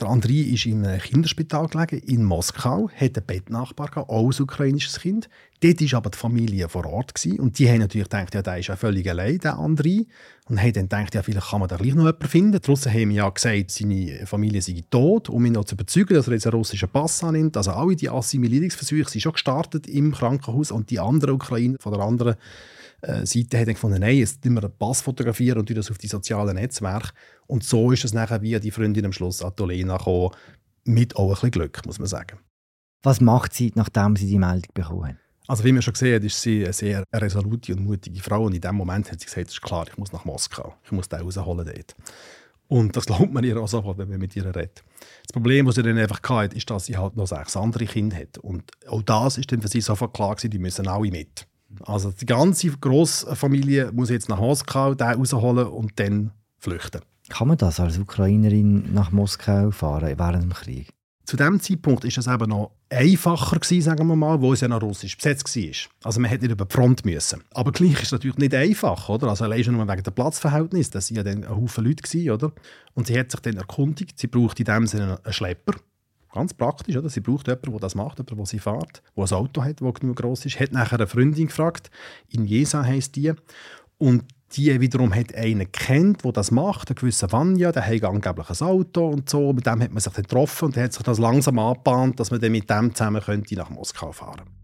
der 0.00 0.08
Andrei 0.08 0.34
ist 0.34 0.64
in 0.64 0.86
einem 0.86 1.00
Kinderspital 1.00 1.68
gelegen, 1.68 1.98
in 1.98 2.24
Moskau, 2.24 2.88
hat 2.88 3.16
einen 3.16 3.26
Bettnachbar 3.26 3.90
auch 4.08 4.30
ein 4.30 4.42
ukrainisches 4.42 5.00
Kind. 5.00 5.28
Dort 5.60 5.80
war 5.80 5.98
aber 5.98 6.10
die 6.10 6.18
Familie 6.18 6.68
vor 6.70 6.86
Ort 6.86 7.14
gewesen, 7.14 7.38
und 7.38 7.58
die 7.58 7.68
haben 7.68 7.80
natürlich 7.80 8.08
gedacht, 8.08 8.34
ja, 8.34 8.42
der 8.42 8.58
ist 8.58 8.68
ja 8.68 8.76
völlig 8.76 9.08
allein, 9.08 9.38
der 9.38 9.58
Andrei. 9.58 10.06
Und 10.48 10.60
haben 10.60 10.72
dann 10.72 10.88
gedacht, 10.88 11.14
ja, 11.14 11.22
vielleicht 11.22 11.50
kann 11.50 11.60
man 11.60 11.68
da 11.68 11.76
gleich 11.76 11.94
noch 11.94 12.04
jemanden 12.04 12.26
finden. 12.26 12.60
Russen 12.66 12.92
haben 12.92 13.10
ja 13.10 13.28
gesagt, 13.28 13.70
seine 13.70 14.26
Familie 14.26 14.62
sei 14.62 14.82
tot, 14.90 15.28
um 15.28 15.44
ihn 15.44 15.52
noch 15.52 15.64
zu 15.64 15.74
überzeugen, 15.74 16.14
dass 16.14 16.26
er 16.26 16.32
jetzt 16.32 16.46
einen 16.46 16.56
russischen 16.56 16.88
Pass 16.88 17.22
annimmt. 17.22 17.56
Also 17.56 17.70
alle 17.70 17.94
die 17.94 18.08
Assimilierungsversuche 18.08 19.08
sind 19.08 19.20
schon 19.20 19.32
gestartet 19.32 19.86
im 19.86 20.12
Krankenhaus 20.12 20.72
und 20.72 20.90
die 20.90 20.98
anderen 20.98 21.34
Ukrainer 21.34 21.76
von 21.78 21.92
der 21.92 22.02
anderen 22.02 22.34
äh, 23.02 23.26
Seite 23.26 23.64
dann 23.64 23.74
gefunden, 23.74 24.00
nein, 24.00 24.16
jetzt 24.16 24.44
müssen 24.44 24.56
wir 24.56 24.64
einen 24.64 24.78
Pass 24.78 25.02
fotografieren 25.02 25.58
und 25.58 25.76
das 25.76 25.90
auf 25.90 25.98
die 25.98 26.08
sozialen 26.08 26.54
Netzwerke. 26.54 27.10
Und 27.46 27.64
so 27.64 27.90
ist 27.92 28.04
es 28.04 28.14
nachher 28.14 28.42
wie 28.42 28.58
die 28.58 28.70
Freundin 28.70 29.04
am 29.04 29.12
Schluss 29.12 29.42
Atolena 29.42 29.96
gekommen, 29.96 30.30
mit 30.84 31.16
auch 31.16 31.28
ein 31.28 31.34
bisschen 31.34 31.50
Glück, 31.50 31.84
muss 31.86 31.98
man 31.98 32.08
sagen. 32.08 32.38
Was 33.02 33.20
macht 33.20 33.54
sie, 33.54 33.72
nachdem 33.74 34.16
sie 34.16 34.26
die 34.26 34.38
Meldung 34.38 34.70
bekommen 34.74 35.08
hat? 35.08 35.16
Also 35.48 35.64
wie 35.64 35.72
man 35.72 35.82
schon 35.82 35.94
gesehen 35.94 36.14
hat, 36.14 36.24
ist 36.24 36.40
sie 36.40 36.64
eine 36.64 36.72
sehr 36.72 37.04
resolute 37.12 37.74
und 37.74 37.84
mutige 37.84 38.22
Frau 38.22 38.44
und 38.44 38.54
in 38.54 38.60
dem 38.60 38.76
Moment 38.76 39.10
hat 39.10 39.20
sie 39.20 39.26
gesagt, 39.26 39.48
es 39.48 39.54
ist 39.54 39.62
klar, 39.62 39.86
ich 39.88 39.98
muss 39.98 40.12
nach 40.12 40.24
Moskau, 40.24 40.74
ich 40.84 40.92
muss 40.92 41.08
den 41.08 41.20
rausholen 41.20 41.66
dort. 41.66 41.96
Und 42.68 42.96
das 42.96 43.04
glaubt 43.04 43.32
man 43.32 43.44
ihr 43.44 43.60
auch 43.60 43.68
sofort, 43.68 43.98
wenn 43.98 44.08
man 44.08 44.18
mit 44.18 44.34
ihr 44.36 44.46
redet. 44.46 44.82
Das 45.24 45.32
Problem, 45.32 45.66
das 45.66 45.74
sie 45.74 45.82
dann 45.82 45.98
einfach 45.98 46.22
hatte, 46.22 46.56
ist, 46.56 46.70
dass 46.70 46.86
sie 46.86 46.96
halt 46.96 47.16
noch 47.16 47.26
sechs 47.26 47.56
andere 47.56 47.84
Kinder 47.84 48.16
hat. 48.16 48.38
Und 48.38 48.70
auch 48.88 49.02
das 49.02 49.36
ist 49.36 49.50
dann 49.52 49.60
für 49.60 49.68
sie 49.68 49.80
sofort 49.80 50.14
klar 50.14 50.36
gewesen, 50.36 50.50
die 50.50 50.58
müssen 50.58 50.86
alle 50.86 51.10
mit. 51.10 51.46
Also 51.84 52.10
die 52.10 52.26
ganze 52.26 52.70
Großfamilie 52.70 53.92
muss 53.92 54.10
jetzt 54.10 54.28
nach 54.28 54.40
Moskau, 54.40 54.94
den 54.94 55.08
rausholen 55.08 55.66
und 55.66 55.98
dann 55.98 56.32
flüchten. 56.58 57.00
Kann 57.28 57.48
man 57.48 57.56
das 57.56 57.80
als 57.80 57.98
Ukrainerin 57.98 58.92
nach 58.92 59.12
Moskau 59.12 59.70
fahren 59.70 60.18
während 60.18 60.42
dem 60.42 60.52
Krieg? 60.52 60.88
Zu 61.24 61.36
dem 61.36 61.60
Zeitpunkt 61.60 62.04
ist 62.04 62.18
es 62.18 62.26
eben 62.26 62.50
noch 62.50 62.72
einfacher 62.90 63.58
gewesen, 63.58 63.82
sagen 63.82 64.06
wir 64.08 64.16
mal, 64.16 64.40
wo 64.40 64.52
es 64.52 64.60
ja 64.60 64.68
noch 64.68 64.82
russisch 64.82 65.16
besetzt 65.16 65.56
war. 65.56 65.72
Also 66.04 66.20
man 66.20 66.28
hätte 66.28 66.44
nicht 66.44 66.52
über 66.52 66.64
die 66.64 66.74
Front 66.74 67.04
müssen. 67.04 67.42
Aber 67.52 67.70
gleich 67.72 67.94
ist 67.94 68.02
es 68.04 68.12
natürlich 68.12 68.38
nicht 68.38 68.54
einfach, 68.54 69.08
oder? 69.08 69.28
Also 69.28 69.44
allein 69.44 69.62
schon 69.62 69.76
nur 69.76 69.88
wegen 69.88 70.02
der 70.02 70.10
Platzverhältnis. 70.10 70.90
Das 70.90 71.10
waren 71.10 71.16
ja 71.16 71.22
dann 71.22 71.44
ein 71.44 71.56
Haufen 71.56 71.84
Leute 71.84 72.02
gewesen, 72.02 72.30
oder? 72.30 72.52
Und 72.94 73.06
sie 73.06 73.18
hat 73.18 73.30
sich 73.30 73.40
dann 73.40 73.56
erkundigt, 73.56 74.18
sie 74.18 74.26
braucht 74.26 74.58
in 74.58 74.66
dem 74.66 74.86
Sinne 74.86 75.20
einen 75.22 75.32
Schlepper. 75.32 75.74
Ganz 76.32 76.54
praktisch, 76.54 76.96
oder? 76.96 77.10
Sie 77.10 77.20
braucht 77.20 77.46
jemanden, 77.46 77.70
der 77.72 77.80
das 77.80 77.94
macht, 77.94 78.18
jemanden, 78.18 78.36
der 78.36 78.46
sie 78.46 78.58
fährt, 78.58 79.02
der 79.16 79.24
ein 79.24 79.32
Auto 79.32 79.62
hat, 79.62 79.80
das 79.80 79.94
genug 79.94 80.16
groß 80.16 80.46
ist. 80.46 80.58
Hat 80.58 80.72
nachher 80.72 80.98
eine 80.98 81.06
Freundin 81.06 81.48
gefragt, 81.48 81.90
in 82.30 82.46
Jesa 82.46 82.82
heisst 82.84 83.16
die. 83.16 83.32
Und 83.98 84.24
die 84.52 84.80
wiederum 84.80 85.14
hat 85.14 85.34
einen 85.34 85.70
kennt, 85.70 86.24
der 86.24 86.32
das 86.32 86.50
macht, 86.50 86.88
einen 86.88 86.96
gewissen 86.96 87.30
Vanya, 87.30 87.72
der 87.72 87.86
hat 87.86 88.04
angeblich 88.04 88.48
ein 88.50 88.66
Auto 88.66 89.08
und 89.08 89.28
so. 89.28 89.52
Mit 89.52 89.66
dem 89.66 89.82
hat 89.82 89.92
man 89.92 90.00
sich 90.00 90.12
dann 90.12 90.24
getroffen 90.24 90.66
und 90.66 90.76
hat 90.76 90.92
sich 90.92 91.02
das 91.02 91.18
langsam 91.18 91.58
angebahnt, 91.58 92.18
dass 92.18 92.30
man 92.30 92.40
dann 92.40 92.52
mit 92.52 92.68
dem 92.68 92.94
zusammen 92.94 93.22
könnte 93.22 93.54
nach 93.54 93.70
Moskau 93.70 94.12
fahren 94.12 94.61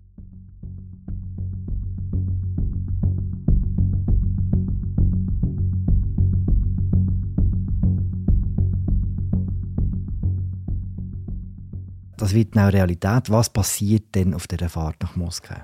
Das 12.29 12.35
wird 12.35 12.55
now 12.55 12.69
Realität. 12.69 13.31
Was 13.31 13.49
passiert 13.49 14.15
denn 14.15 14.35
auf 14.35 14.47
dieser 14.47 14.69
Fahrt 14.69 15.03
nach 15.03 15.17
Moskau? 15.17 15.63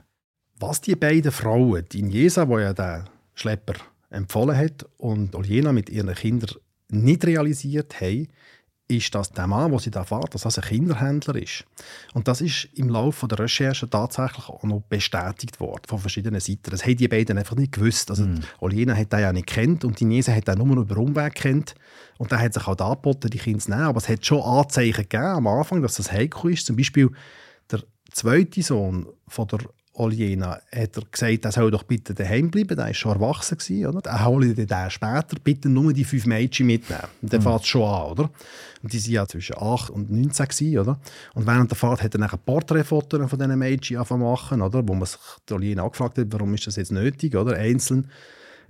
Was 0.58 0.80
die 0.80 0.96
beiden 0.96 1.30
Frauen, 1.30 1.84
die 1.92 2.00
Injesa, 2.00 2.48
wo 2.48 2.58
ja 2.58 2.72
der 2.72 3.04
Schlepper 3.34 3.74
empfohlen 4.08 4.56
hat, 4.56 4.86
und 4.96 5.34
Oljena 5.34 5.72
mit 5.72 5.90
ihren 5.90 6.14
Kindern 6.14 6.56
nicht 6.88 7.26
realisiert 7.26 8.00
haben, 8.00 8.28
ist, 8.86 9.14
dass 9.14 9.30
der 9.30 9.46
Mann, 9.46 9.70
der 9.70 9.80
sie 9.80 9.90
da 9.90 10.04
fährt, 10.04 10.34
dass 10.34 10.42
das 10.42 10.58
ein 10.58 10.64
Kinderhändler 10.64 11.36
ist. 11.36 11.64
Und 12.12 12.28
das 12.28 12.40
ist 12.40 12.68
im 12.74 12.90
Laufe 12.90 13.26
der 13.26 13.38
Recherche 13.38 13.88
tatsächlich 13.88 14.48
auch 14.48 14.62
noch 14.64 14.82
bestätigt 14.82 15.58
worden 15.58 15.82
von 15.88 15.98
verschiedenen 15.98 16.40
Seiten. 16.40 16.70
Das 16.70 16.84
haben 16.84 16.96
die 16.96 17.08
beiden 17.08 17.38
einfach 17.38 17.56
nicht 17.56 17.72
gewusst. 17.72 18.10
Also 18.10 18.24
Mhm. 18.24 18.40
Oljena 18.60 18.94
hat 18.94 19.12
den 19.12 19.20
ja 19.20 19.32
nicht 19.32 19.46
kennt 19.46 19.84
und 19.84 20.00
die 20.00 20.04
Niese 20.04 20.34
hat 20.34 20.48
den 20.48 20.58
nur 20.58 20.76
über 20.76 20.98
Umweg 20.98 21.34
kennt. 21.34 21.74
Und 22.18 22.30
da 22.30 22.38
hat 22.38 22.54
sich 22.54 22.66
halt 22.66 22.80
angeboten, 22.80 23.30
die 23.30 23.38
Kinder 23.38 23.60
zu 23.60 23.70
nehmen. 23.70 23.82
Aber 23.82 23.98
es 23.98 24.08
hat 24.08 24.24
schon 24.24 24.42
Anzeichen 24.42 25.02
gegeben 25.02 25.24
am 25.24 25.46
Anfang, 25.46 25.80
dass 25.82 25.96
das 25.96 26.12
heikel 26.12 26.52
ist. 26.52 26.66
Zum 26.66 26.76
Beispiel 26.76 27.10
der 27.70 27.82
zweite 28.12 28.62
Sohn 28.62 29.06
von 29.28 29.48
der 29.48 29.60
Oljena 29.96 30.60
hat 30.72 30.96
er 30.96 31.02
gesagt, 31.10 31.44
er 31.44 31.52
soll 31.52 31.70
doch 31.70 31.84
bitte 31.84 32.14
daheim 32.14 32.50
bleiben, 32.50 32.76
er 32.78 32.86
war 32.86 32.94
schon 32.94 33.12
erwachsen. 33.12 33.58
Gewesen, 33.58 33.86
oder? 33.86 34.10
Er 34.10 34.24
hole 34.24 34.52
den 34.52 34.90
später, 34.90 35.36
bitte 35.42 35.68
nur 35.68 35.92
die 35.92 36.04
fünf 36.04 36.26
Mädchen 36.26 36.66
mitnehmen. 36.66 37.04
Und 37.22 37.32
dann 37.32 37.40
mhm. 37.40 37.44
fährt 37.44 37.62
es 37.62 37.68
schon 37.68 37.82
an, 37.82 38.10
oder? 38.10 38.30
Und 38.82 38.92
die 38.92 39.02
waren 39.04 39.12
ja 39.12 39.26
zwischen 39.26 39.56
8 39.56 39.90
und 39.90 40.10
19 40.10 40.48
gewesen, 40.48 40.78
oder? 40.78 41.00
Und 41.34 41.46
während 41.46 41.70
der 41.70 41.76
Fahrt 41.76 42.02
hat 42.02 42.14
er 42.14 42.18
dann 42.18 42.38
Porträtfotos 42.44 43.30
von 43.30 43.38
diesen 43.38 43.58
Mädchen 43.58 43.98
machen, 44.18 44.62
oder? 44.62 44.86
Wo 44.86 44.94
man 44.94 45.06
sich 45.06 45.20
die 45.48 45.52
Oljena 45.54 45.84
angefragt 45.84 46.18
hat, 46.18 46.26
warum 46.30 46.52
ist 46.54 46.66
das 46.66 46.76
jetzt 46.76 46.90
nötig, 46.90 47.36
oder? 47.36 47.56
Einzeln. 47.56 48.10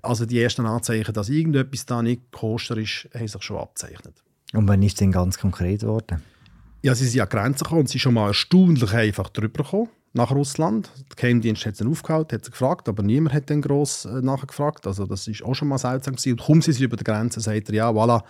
Also 0.03 0.27
die 0.27 0.41
ersten 0.41 0.67
Anzeichen, 0.67 1.15
dass 1.15 1.31
irgendetwas 1.31 1.87
da 1.87 2.03
nicht 2.03 2.31
kostet 2.33 2.79
ist, 2.79 3.09
haben 3.15 3.29
sich 3.29 3.43
schon 3.43 3.57
abzeichnet. 3.57 4.23
Und 4.53 4.69
wann 4.69 4.83
ist 4.83 4.93
es 4.93 4.99
denn 4.99 5.11
ganz 5.11 5.39
konkret 5.39 5.81
geworden? 5.81 6.23
Ja, 6.83 6.95
sie 6.95 7.07
sind 7.07 7.23
an 7.23 7.29
die 7.31 7.37
Grenze 7.37 7.65
gekommen 7.65 7.81
und 7.81 7.87
sie 7.87 7.93
sind 7.93 8.03
schon 8.03 8.15
mal 8.15 8.29
erstaunlich 8.29 8.93
einfach 8.93 9.31
drüber 9.31 9.65
gekommen 9.65 9.89
nach 10.15 10.31
Russland. 10.31 10.91
Der 11.11 11.17
Geheimdienst 11.17 11.67
hat 11.67 11.77
sie 11.77 11.87
aufgehalten, 11.87 12.37
hat 12.37 12.45
sie 12.45 12.51
gefragt, 12.51 12.89
aber 12.89 13.03
niemand 13.03 13.35
hat 13.35 13.51
dann 13.51 13.61
gross 13.61 14.05
äh, 14.05 14.23
nachgefragt. 14.23 14.87
Also 14.87 15.07
das 15.07 15.29
ist 15.29 15.43
auch 15.43 15.55
schon 15.55 15.69
mal 15.69 15.79
seltsam 15.79 16.15
gewesen. 16.15 16.33
Und 16.33 16.41
kaum 16.41 16.63
sie 16.63 16.83
über 16.83 16.97
die 16.97 17.05
Grenze, 17.05 17.41
sagt 17.41 17.69
er, 17.69 17.75
ja, 17.75 17.91
voilà, 17.91 18.23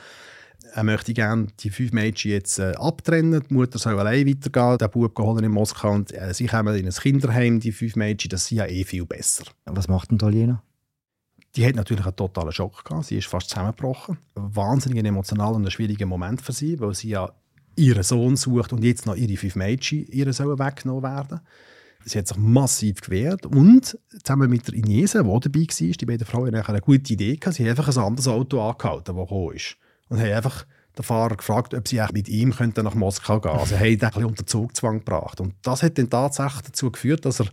er 0.73 0.83
möchte 0.83 1.13
gerne 1.13 1.49
die 1.61 1.71
fünf 1.71 1.93
Mädchen 1.93 2.33
jetzt 2.33 2.59
äh, 2.59 2.73
abtrennen. 2.77 3.45
Die 3.49 3.55
Mutter 3.55 3.79
soll 3.79 3.99
allein 3.99 4.27
weitergehen. 4.27 4.79
Der 4.79 4.89
Bub 4.89 5.19
holen 5.19 5.45
in 5.45 5.53
Moskau 5.53 5.93
und 5.93 6.13
äh, 6.13 6.33
sie 6.33 6.47
kommen 6.47 6.75
in 6.75 6.87
ein 6.87 6.93
Kinderheim, 6.93 7.61
die 7.61 7.73
fünf 7.73 7.97
Mädchen. 7.97 8.31
Das 8.31 8.47
sind 8.47 8.59
ja 8.59 8.67
eh 8.67 8.85
viel 8.85 9.05
besser. 9.05 9.45
Was 9.67 9.89
macht 9.89 10.11
denn 10.11 10.17
Italiener? 10.17 10.63
Die 11.55 11.65
hat 11.65 11.77
natürlich 11.77 12.05
einen 12.05 12.17
totalen 12.17 12.51
Schock 12.51 12.85
gehabt. 12.85 13.07
Sie 13.07 13.19
ist 13.19 13.29
fast 13.29 13.51
zusammengebrochen. 13.51 14.19
Ein 14.35 14.57
wahnsinnig 14.57 15.05
emotionaler 15.05 15.55
und 15.57 15.65
ein 15.65 15.71
schwieriger 15.71 16.07
Moment 16.07 16.43
für 16.43 16.53
sie, 16.53 16.81
weil 16.81 16.95
sie 16.95 17.11
ja 17.11 17.31
ihren 17.77 18.03
Sohn 18.03 18.37
sucht 18.37 18.73
und 18.73 18.83
jetzt 18.83 19.07
noch 19.07 19.17
ihre 19.17 19.37
fünf 19.37 19.57
Mädchen 19.57 20.07
ihr 20.07 20.33
sollen 20.33 20.59
weggenommen 20.59 21.03
werden. 21.03 21.41
Sie 22.05 22.19
hat 22.19 22.29
sich 22.29 22.37
massiv 22.37 23.01
gewehrt 23.01 23.47
und 23.47 23.99
zusammen 24.23 24.51
mit 24.51 24.67
der 24.67 24.75
Inese, 24.75 25.25
die 25.25 25.41
dabei 25.41 25.61
war, 25.61 25.93
die 25.93 26.07
beiden 26.07 26.27
Frauen 26.27 26.55
eine 26.55 26.81
gute 26.81 27.13
Idee, 27.13 27.37
gehabt. 27.37 27.57
sie 27.57 27.63
haben 27.63 27.71
einfach 27.71 27.89
ein 27.89 28.03
anderes 28.03 28.29
Auto 28.29 28.61
angehalten, 28.61 29.17
das 29.17 29.29
gekommen 29.29 29.55
ist. 29.55 29.77
Und 30.09 30.21
haben 30.21 30.33
einfach 30.33 30.67
den 30.97 31.03
Fahrer 31.03 31.37
gefragt, 31.37 31.75
ob 31.75 31.89
sie 31.89 32.01
mit 32.13 32.29
ihm 32.29 32.55
nach 32.59 32.95
Moskau 32.95 33.41
gehen 33.41 33.51
könnten. 33.51 33.61
Also 33.61 33.77
haben 33.77 33.87
ihn 33.87 34.03
ein 34.03 34.09
bisschen 34.09 34.25
unter 34.25 34.47
Zugzwang 34.47 34.99
gebracht. 34.99 35.41
Und 35.41 35.55
das 35.63 35.83
hat 35.83 35.99
dann 35.99 36.11
tatsächlich 36.11 36.63
dazu 36.63 36.91
geführt, 36.91 37.25
dass 37.25 37.41
er 37.41 37.47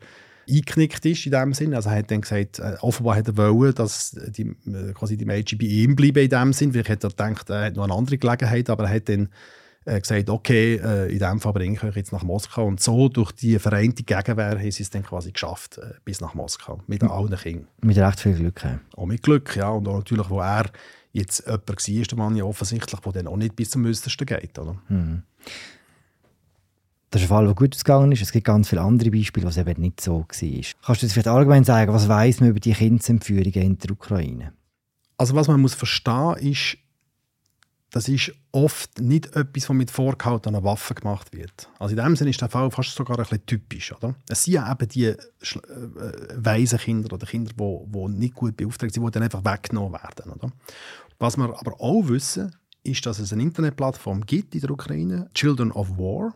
eingeknickt 0.50 1.06
ist 1.06 1.26
in 1.26 1.32
dem 1.32 1.54
Sinn. 1.54 1.74
Also 1.74 1.90
er 1.90 1.98
hat 1.98 2.12
dann 2.12 2.22
gesagt, 2.22 2.60
äh, 2.60 2.76
offenbar 2.82 3.16
hat 3.16 3.28
er 3.28 3.38
wollen, 3.38 3.74
dass 3.74 4.12
die, 4.12 4.56
äh, 4.68 4.94
quasi 4.94 5.18
die 5.18 5.26
Mädchen 5.26 5.58
bei 5.58 5.66
ihm 5.66 5.96
bleiben 5.96 6.24
in 6.24 6.30
dem 6.30 6.54
Sinn. 6.54 6.72
Vielleicht 6.72 6.90
hat 6.90 7.04
er 7.04 7.10
gedacht, 7.10 7.50
er 7.50 7.66
hat 7.66 7.76
noch 7.76 7.84
eine 7.84 7.94
andere 7.94 8.18
Gelegenheit, 8.18 8.70
aber 8.70 8.86
er 8.86 8.96
hat 8.96 9.10
dann 9.10 9.30
äh, 9.86 10.00
gesagt, 10.00 10.30
okay, 10.30 10.76
äh, 10.76 11.12
in 11.12 11.20
diesem 11.20 11.40
Fall 11.40 11.54
bringe 11.54 11.76
ich 11.76 11.84
euch 11.84 11.96
jetzt 11.96 12.12
nach 12.12 12.24
Moskau. 12.24 12.66
Und 12.66 12.80
so 12.82 13.10
durch 13.10 13.32
die 13.32 13.58
vereinte 13.60 14.04
Gegenwehr 14.04 14.60
haben 14.60 14.72
sie 14.72 14.84
es 14.84 14.90
dann 14.90 15.04
quasi 15.04 15.32
geschafft, 15.32 15.78
äh, 15.78 15.94
bis 16.06 16.22
nach 16.22 16.34
Moskau, 16.34 16.82
mit 16.88 17.04
allen 17.04 17.36
Kindern. 17.36 17.68
Mit 17.82 17.98
recht 17.98 18.20
viel 18.20 18.36
Glück. 18.36 18.64
Ja. 18.64 18.80
Auch 18.96 19.06
mit 19.06 19.24
Glück, 19.24 19.56
ja. 19.56 19.70
Und 19.70 19.88
auch 19.88 19.98
natürlich, 19.98 20.30
wo 20.30 20.40
er 20.40 20.66
jetzt 21.14 21.46
jemand 21.46 21.68
war, 21.70 21.76
der 21.76 22.18
Mann 22.18 22.36
ja 22.36 22.44
offensichtlich, 22.44 23.00
der 23.00 23.12
dann 23.12 23.28
auch 23.28 23.38
nicht 23.38 23.56
bis 23.56 23.72
zum 23.72 23.82
Müsstersten 23.82 24.26
geht. 24.26 24.58
Oder? 24.60 24.78
Mhm. 24.90 25.24
Das 27.10 27.22
ist 27.22 27.26
ein 27.26 27.30
Fall, 27.30 27.46
der 27.46 27.56
gut 27.56 27.76
ausgegangen 27.76 28.14
ist. 28.14 28.22
Es 28.22 28.32
gibt 28.32 28.46
ganz 28.46 28.70
viele 28.70 28.82
andere 28.82 29.12
Beispiele, 29.12 29.46
was 29.46 29.58
eben 29.58 29.82
nicht 29.82 30.00
so 30.00 30.20
war. 30.20 30.26
Kannst 30.28 31.02
du 31.02 31.06
uns 31.06 31.14
vielleicht 31.14 31.28
allgemein 31.28 31.66
sagen, 31.66 31.94
was 31.94 32.08
weiß 32.08 32.40
man 32.40 32.50
über 32.50 32.62
die 32.62 32.72
Kindsentführungen 32.72 33.54
in 33.54 33.78
der 33.78 33.92
Ukraine? 33.92 34.54
Also 35.18 35.36
was 35.36 35.50
man 35.50 35.60
muss 35.60 35.74
verstehen 35.74 36.38
ist, 36.38 36.78
das 37.92 38.08
ist 38.08 38.32
oft 38.54 39.00
nicht 39.00 39.36
etwas, 39.36 39.70
was 39.70 39.76
mit 39.76 39.92
vorgehaltenen 39.92 40.64
Waffen 40.64 40.96
gemacht 40.96 41.34
wird. 41.34 41.70
Also 41.78 41.96
in 41.96 42.04
dem 42.04 42.16
Sinne 42.16 42.30
ist 42.30 42.40
der 42.40 42.50
Fall 42.50 42.72
fast 42.72 42.96
sogar 42.96 43.20
ein 43.20 43.24
bisschen 43.24 43.46
typisch. 43.46 43.92
Oder? 43.92 44.16
Es 44.30 44.46
sind 44.46 44.54
ja 44.54 44.72
eben 44.72 44.88
die 44.88 45.08
äh, 45.08 45.18
weisen 46.36 46.80
Kinder 46.80 47.14
oder 47.14 47.28
Kinder, 47.28 47.52
die, 47.54 47.92
die 47.92 48.08
nicht 48.08 48.34
gut 48.34 48.56
beauftragt 48.56 48.94
sind, 48.94 49.06
die 49.06 49.12
dann 49.12 49.24
einfach 49.24 49.44
weggenommen 49.44 49.94
werden. 49.94 50.32
Oder? 50.32 50.52
Was 51.20 51.36
wir 51.38 51.54
aber 51.60 51.82
auch 51.82 52.08
wissen, 52.08 52.56
ist, 52.84 53.06
dass 53.06 53.20
es 53.20 53.34
eine 53.34 53.44
Internetplattform 53.44 54.26
gibt 54.26 54.56
in 54.56 54.62
der 54.62 54.72
Ukraine, 54.72 55.30
Children 55.34 55.72
of 55.72 55.90
War, 55.98 56.34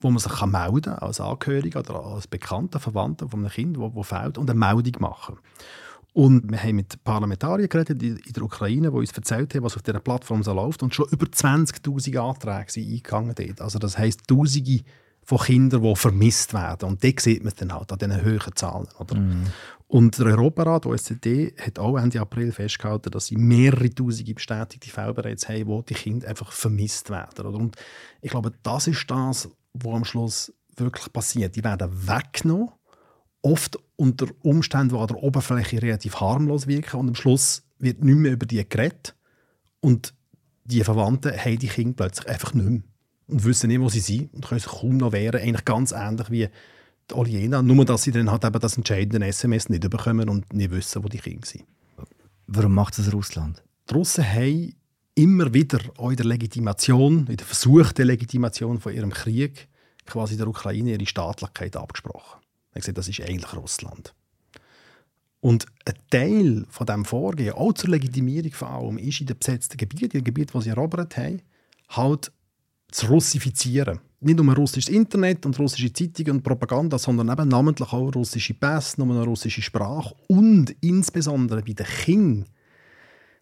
wo 0.00 0.08
man 0.08 0.18
sich 0.18 0.32
kann 0.32 0.52
melden 0.52 0.94
als 0.94 1.20
Angehöriger 1.20 1.80
oder 1.80 2.02
als 2.04 2.26
Bekannter, 2.28 2.78
Verwandter 2.78 3.28
von 3.28 3.40
einem 3.40 3.50
Kind, 3.50 3.76
das 3.76 4.06
fehlt, 4.06 4.38
und 4.38 4.48
eine 4.48 4.58
Meldung 4.58 5.00
machen. 5.00 5.38
Und 6.12 6.50
wir 6.50 6.62
haben 6.62 6.76
mit 6.76 7.02
Parlamentariern 7.04 7.68
geredet 7.68 8.02
in 8.02 8.18
der 8.32 8.42
Ukraine, 8.42 8.90
die 8.90 8.96
uns 8.96 9.12
erzählt 9.12 9.54
haben, 9.54 9.64
was 9.64 9.76
auf 9.76 9.82
dieser 9.82 10.00
Plattform 10.00 10.42
so 10.42 10.52
läuft. 10.52 10.82
Und 10.82 10.94
schon 10.94 11.08
über 11.10 11.26
20.000 11.26 12.18
Anträge 12.18 12.72
sind 12.72 12.88
eingegangen 12.88 13.34
dort. 13.34 13.60
Also 13.60 13.78
das 13.78 13.96
heisst, 13.96 14.26
Tausende 14.26 14.80
von 15.22 15.38
Kindern, 15.38 15.82
die 15.82 15.96
vermisst 15.96 16.52
werden. 16.54 16.88
Und 16.88 17.04
das 17.04 17.22
sieht 17.22 17.44
man 17.44 17.52
dann 17.56 17.72
halt 17.72 17.92
an 17.92 17.98
diesen 17.98 18.22
höheren 18.22 18.56
Zahlen. 18.56 18.88
Oder? 18.98 19.14
Mm. 19.14 19.46
Und 19.86 20.18
der 20.18 20.26
Europarat, 20.26 20.84
der 20.84 20.92
OECD, 20.92 21.54
hat 21.58 21.78
auch 21.78 21.96
Ende 21.96 22.20
April 22.20 22.52
festgehalten, 22.52 23.10
dass 23.10 23.26
sie 23.26 23.36
mehrere 23.36 23.90
Tausende 23.90 24.34
bestätigte 24.34 24.90
Fälle 24.90 25.14
bereits 25.14 25.48
haben, 25.48 25.66
wo 25.66 25.82
die 25.82 25.94
Kinder 25.94 26.28
einfach 26.28 26.52
vermisst 26.52 27.10
werden. 27.10 27.46
Oder? 27.46 27.58
Und 27.58 27.76
ich 28.22 28.30
glaube, 28.30 28.52
das 28.62 28.86
ist 28.86 29.08
das, 29.08 29.48
was 29.74 29.94
am 29.94 30.04
Schluss 30.04 30.52
wirklich 30.76 31.12
passiert. 31.12 31.54
Die 31.56 31.64
werden 31.64 31.90
weggenommen 32.08 32.70
oft 33.42 33.78
unter 33.96 34.26
Umständen, 34.42 34.94
die 34.94 35.00
an 35.00 35.06
der 35.06 35.22
Oberfläche 35.22 35.82
relativ 35.82 36.20
harmlos 36.20 36.66
wirken 36.66 37.00
und 37.00 37.08
am 37.08 37.14
Schluss 37.14 37.62
wird 37.78 38.04
nicht 38.04 38.16
mehr 38.16 38.32
über 38.32 38.46
die 38.46 38.66
geredet 38.68 39.14
und 39.80 40.14
die 40.64 40.84
Verwandten 40.84 41.32
haben 41.32 41.58
die 41.58 41.68
Kinder 41.68 41.94
plötzlich 41.96 42.28
einfach 42.28 42.54
nicht 42.54 42.68
mehr 42.68 42.82
und 43.28 43.44
wissen 43.44 43.68
nicht, 43.68 43.80
wo 43.80 43.88
sie 43.88 44.00
sind 44.00 44.32
und 44.34 44.46
können 44.46 44.60
sich 44.60 44.70
kaum 44.70 44.96
noch 44.96 45.12
wehren. 45.12 45.40
Eigentlich 45.40 45.64
ganz 45.64 45.92
ähnlich 45.92 46.30
wie 46.30 46.48
die 47.10 47.14
Oliena, 47.14 47.62
nur 47.62 47.84
dass 47.84 48.02
sie 48.02 48.12
dann 48.12 48.30
halt 48.30 48.44
eben 48.44 48.60
das 48.60 48.76
entscheidende 48.76 49.26
SMS 49.26 49.68
nicht 49.68 49.88
bekommen 49.88 50.28
und 50.28 50.52
nicht 50.52 50.70
wissen, 50.70 51.02
wo 51.02 51.08
die 51.08 51.18
Kinder 51.18 51.46
sind. 51.46 51.64
Warum 52.46 52.74
macht 52.74 52.98
das 52.98 53.12
Russland? 53.12 53.62
Die 53.88 53.94
Russen 53.94 54.24
haben 54.24 54.74
immer 55.14 55.52
wieder 55.52 55.80
auch 55.96 56.10
in 56.10 56.16
der 56.16 56.26
Legitimation, 56.26 57.26
in 57.28 57.36
der 57.36 57.46
versuchten 57.46 58.06
Legitimation 58.06 58.80
von 58.80 58.94
ihrem 58.94 59.10
Krieg 59.10 59.68
quasi 60.06 60.36
der 60.36 60.48
Ukraine 60.48 60.92
ihre 60.92 61.06
Staatlichkeit 61.06 61.76
abgesprochen. 61.76 62.39
Hat 62.74 62.82
gesagt, 62.82 62.98
das 62.98 63.08
ist 63.08 63.20
eigentlich 63.20 63.54
Russland. 63.54 64.14
Und 65.40 65.66
ein 65.86 65.94
Teil 66.10 66.66
von 66.68 66.86
diesem 66.86 67.04
Vorgehen, 67.04 67.54
auch 67.54 67.72
zur 67.72 67.90
Legitimierung 67.90 68.52
von 68.52 68.68
allem, 68.68 68.98
ist 68.98 69.20
in 69.20 69.26
den 69.26 69.38
besetzten 69.38 69.76
Gebieten, 69.76 70.04
in 70.04 70.10
den 70.20 70.24
Gebieten, 70.24 70.52
die 70.58 70.64
sie 70.64 70.70
erobert 70.70 71.16
haben, 71.16 71.40
halt 71.88 72.30
zu 72.90 73.06
russifizieren. 73.06 74.00
Nicht 74.20 74.38
nur 74.38 74.54
russisches 74.54 74.92
Internet 74.92 75.46
und 75.46 75.58
russische 75.58 75.92
Zeitungen 75.92 76.32
und 76.32 76.42
Propaganda, 76.42 76.98
sondern 76.98 77.30
eben 77.30 77.48
namentlich 77.48 77.90
auch 77.90 78.14
russische 78.14 78.52
Pässe, 78.52 79.00
nur 79.00 79.14
eine 79.14 79.24
russische 79.24 79.62
Sprache 79.62 80.14
und 80.28 80.76
insbesondere 80.82 81.62
bei 81.62 81.72
den 81.72 81.86
Kindern 81.86 82.44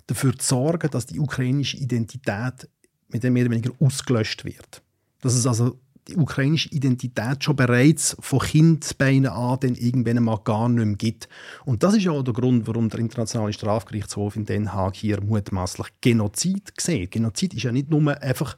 dafür 0.06 0.38
zu 0.38 0.46
sorgen, 0.46 0.90
dass 0.90 1.06
die 1.06 1.18
ukrainische 1.18 1.78
Identität 1.78 2.68
mit 3.08 3.24
dem 3.24 3.32
mehr 3.32 3.44
oder 3.44 3.52
weniger 3.52 3.72
ausgelöscht 3.80 4.44
wird. 4.44 4.82
Dass 5.20 5.34
es 5.34 5.46
also 5.46 5.80
die 6.08 6.16
ukrainische 6.16 6.70
Identität 6.70 7.44
schon 7.44 7.56
bereits 7.56 8.16
von 8.20 8.40
Kindesbeinen 8.40 9.30
an 9.30 9.58
dann 9.60 9.74
irgendwann 9.74 10.22
mal 10.22 10.40
gar 10.42 10.68
nicht 10.68 10.84
mehr 10.84 10.96
gibt. 10.96 11.28
Und 11.64 11.82
das 11.82 11.94
ist 11.94 12.04
ja 12.04 12.12
auch 12.12 12.22
der 12.22 12.34
Grund, 12.34 12.66
warum 12.66 12.88
der 12.88 13.00
Internationale 13.00 13.52
Strafgerichtshof 13.52 14.36
in 14.36 14.44
Den 14.44 14.72
Haag 14.72 14.96
hier 14.96 15.22
mutmaßlich 15.22 15.88
Genozid 16.00 16.72
sieht. 16.80 17.10
Genozid 17.10 17.54
ist 17.54 17.62
ja 17.62 17.72
nicht 17.72 17.90
nur 17.90 18.20
einfach 18.22 18.56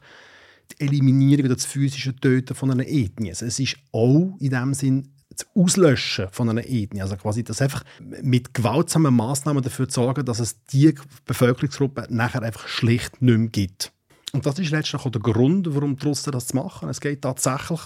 die 0.71 0.85
Eliminierung 0.85 1.45
oder 1.45 1.55
das 1.55 1.65
physische 1.65 2.15
Töten 2.15 2.55
von 2.55 2.71
einer 2.71 2.87
Ethnie. 2.87 3.29
Es 3.29 3.41
ist 3.41 3.75
auch 3.91 4.37
in 4.39 4.49
dem 4.49 4.73
Sinn 4.73 5.09
das 5.29 5.47
Auslöschen 5.55 6.27
von 6.31 6.49
einer 6.49 6.65
Ethnie. 6.65 7.01
Also 7.01 7.15
quasi 7.17 7.43
das 7.43 7.61
einfach 7.61 7.83
mit 8.21 8.53
gewaltsamen 8.53 9.13
Maßnahmen 9.13 9.63
dafür 9.63 9.87
zu 9.87 10.01
sorgen, 10.01 10.25
dass 10.25 10.39
es 10.39 10.63
die 10.65 10.93
Bevölkerungsgruppe 11.25 12.07
nachher 12.09 12.43
einfach 12.43 12.67
schlicht 12.67 13.21
nicht 13.21 13.37
mehr 13.37 13.47
gibt. 13.49 13.91
Und 14.33 14.45
das 14.45 14.59
ist 14.59 14.71
letztlich 14.71 15.01
auch 15.01 15.09
der 15.09 15.21
Grund, 15.21 15.73
warum 15.73 15.97
die 15.97 16.05
Russen 16.05 16.31
das 16.31 16.53
machen. 16.53 16.89
Es 16.89 17.01
geht 17.01 17.21
tatsächlich 17.21 17.81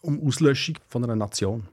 um 0.00 0.20
Auslöschung 0.26 0.76
von 0.88 1.04
einer 1.04 1.16
Nation. 1.16 1.68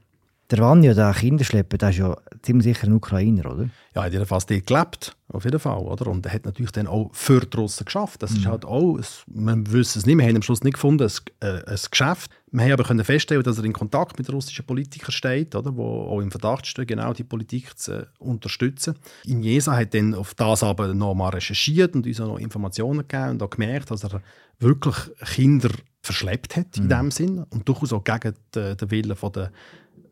Der 0.50 0.58
Vanya, 0.58 0.94
der 0.94 1.12
Kinderschlepper, 1.12 1.76
der 1.76 1.90
ist 1.90 1.96
ja 1.98 2.16
ziemlich 2.42 2.64
sicher 2.64 2.86
ein 2.86 2.92
Ukrainer, 2.92 3.52
oder? 3.52 3.64
Ja, 3.94 4.02
er 4.02 4.04
hat 4.04 4.12
jedenfalls 4.12 4.46
dort 4.46 4.64
gelebt, 4.64 5.16
auf 5.28 5.44
jeden 5.44 5.58
Fall. 5.58 5.78
Oder? 5.78 6.06
Und 6.06 6.24
er 6.24 6.32
hat 6.32 6.44
natürlich 6.44 6.70
dann 6.70 6.86
auch 6.86 7.10
für 7.12 7.40
die 7.40 7.56
Russen 7.56 7.84
geschafft. 7.84 8.22
Das 8.22 8.30
mhm. 8.30 8.36
ist 8.36 8.46
halt 8.46 8.64
auch, 8.64 9.00
man 9.26 9.70
wüsste 9.72 9.98
es 9.98 10.06
nicht, 10.06 10.16
wir 10.16 10.24
haben 10.24 10.36
am 10.36 10.42
Schluss 10.42 10.62
nicht 10.62 10.74
gefunden, 10.74 11.02
ein, 11.02 11.48
äh, 11.48 11.64
ein 11.64 11.78
Geschäft. 11.90 12.30
Wir 12.52 12.64
haben 12.64 12.72
aber 12.72 12.84
können 12.84 13.04
feststellen, 13.04 13.42
dass 13.42 13.58
er 13.58 13.64
in 13.64 13.72
Kontakt 13.72 14.18
mit 14.18 14.32
russischen 14.32 14.64
Politikern 14.64 15.10
steht, 15.10 15.56
oder? 15.56 15.76
wo 15.76 16.02
auch 16.02 16.20
im 16.20 16.30
Verdacht 16.30 16.66
stehen, 16.66 16.86
genau 16.86 17.12
die 17.12 17.24
Politik 17.24 17.76
zu 17.76 18.06
unterstützen. 18.20 18.94
In 19.24 19.42
Jesa 19.42 19.76
hat 19.76 19.94
dann 19.94 20.14
auf 20.14 20.34
das 20.34 20.62
aber 20.62 20.94
noch 20.94 21.14
mal 21.14 21.30
recherchiert 21.30 21.96
und 21.96 22.06
uns 22.06 22.20
auch 22.20 22.28
noch 22.28 22.38
Informationen 22.38 23.00
gegeben 23.00 23.30
und 23.30 23.42
auch 23.42 23.50
gemerkt, 23.50 23.90
dass 23.90 24.04
er 24.04 24.22
wirklich 24.60 24.96
Kinder 25.34 25.70
verschleppt 26.02 26.56
hat, 26.56 26.76
in 26.76 26.84
mhm. 26.84 26.88
dem 26.88 27.10
Sinn 27.10 27.44
und 27.50 27.68
durchaus 27.68 27.92
auch 27.92 28.04
gegen 28.04 28.34
den 28.54 28.90
Willen 28.90 29.16
der 29.34 29.50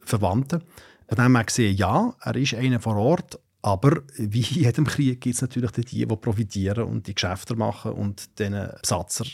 Verwandten. 0.06 0.62
Von 1.08 1.16
dem 1.16 1.37
her 1.37 1.44
gesehen, 1.44 1.76
ja, 1.76 2.14
er 2.20 2.37
ist 2.37 2.54
einer 2.54 2.80
vor 2.80 2.96
Ort, 2.96 3.38
aber 3.62 4.02
wie 4.16 4.40
in 4.40 4.62
jedem 4.64 4.87
Krieg 4.87 5.20
gibt 5.20 5.34
es 5.34 5.42
natürlich 5.42 5.70
die, 5.73 5.84
die 5.84 6.06
profitieren 6.06 6.84
und 6.84 7.06
die 7.06 7.14
Geschäfte 7.14 7.56
machen 7.56 7.92
und 7.92 8.38
diesen 8.38 8.68
Besatzer 8.80 9.25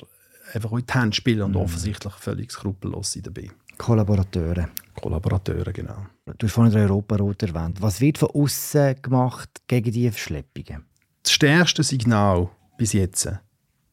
einfach 0.53 0.73
in 0.73 0.87
die 0.87 0.93
Hände 0.93 1.17
spielen 1.17 1.43
und 1.43 1.53
mm. 1.53 1.57
offensichtlich 1.57 2.13
völlig 2.15 2.53
skrupellos 2.53 3.13
sind 3.13 3.27
dabei. 3.27 3.51
Kollaborateure. 3.79 4.69
Kollaborateure, 4.95 5.73
genau. 5.73 6.07
Du 6.39 6.47
hast 6.47 6.53
vorhin 6.53 6.73
den 6.73 6.83
Europarot 6.83 7.43
erwähnt. 7.43 7.81
Was 7.81 8.01
wird 8.01 8.19
von 8.19 8.31
außen 8.31 9.01
gemacht 9.01 9.63
gegen 9.67 9.91
diese 9.91 10.13
Verschleppungen? 10.13 10.85
Das 11.23 11.33
stärkste 11.33 11.83
Signal 11.83 12.51
bis 12.77 12.93
jetzt 12.93 13.29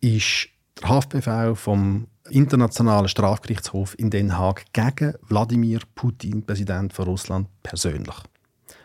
ist 0.01 0.49
der 0.81 0.89
Haftbefehl 0.89 1.55
vom 1.55 2.07
Internationalen 2.29 3.07
Strafgerichtshof 3.07 3.95
in 3.97 4.09
Den 4.09 4.37
Haag 4.37 4.65
gegen 4.73 5.13
Wladimir 5.27 5.79
Putin, 5.95 6.45
Präsident 6.45 6.93
von 6.93 7.05
Russland, 7.05 7.47
persönlich. 7.63 8.15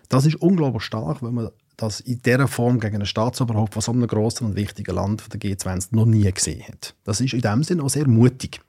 Das 0.09 0.27
ist 0.27 0.37
unglaublich 0.37 0.83
stark, 0.83 1.23
weil 1.23 1.33
man 1.33 1.51
das 1.77 2.01
in 2.01 2.21
dieser 2.23 2.49
Form 2.49 2.81
gegen 2.81 2.97
ein 2.97 3.07
Staatsoberhaupt 3.07 3.75
von 3.75 3.83
so 3.83 3.93
einem 3.93 4.07
grossen 4.07 4.47
und 4.47 4.57
wichtigen 4.57 4.95
Land 4.95 5.33
der 5.33 5.41
G20 5.41 5.89
noch 5.91 6.07
nie 6.07 6.31
gesehen 6.31 6.63
hat. 6.69 6.95
Das 7.05 7.21
ist 7.21 7.33
in 7.35 7.41
dem 7.41 7.65
Sinne 7.65 7.83
auch 7.83 7.89
sehr 7.89 8.07
mutig. 8.07 8.61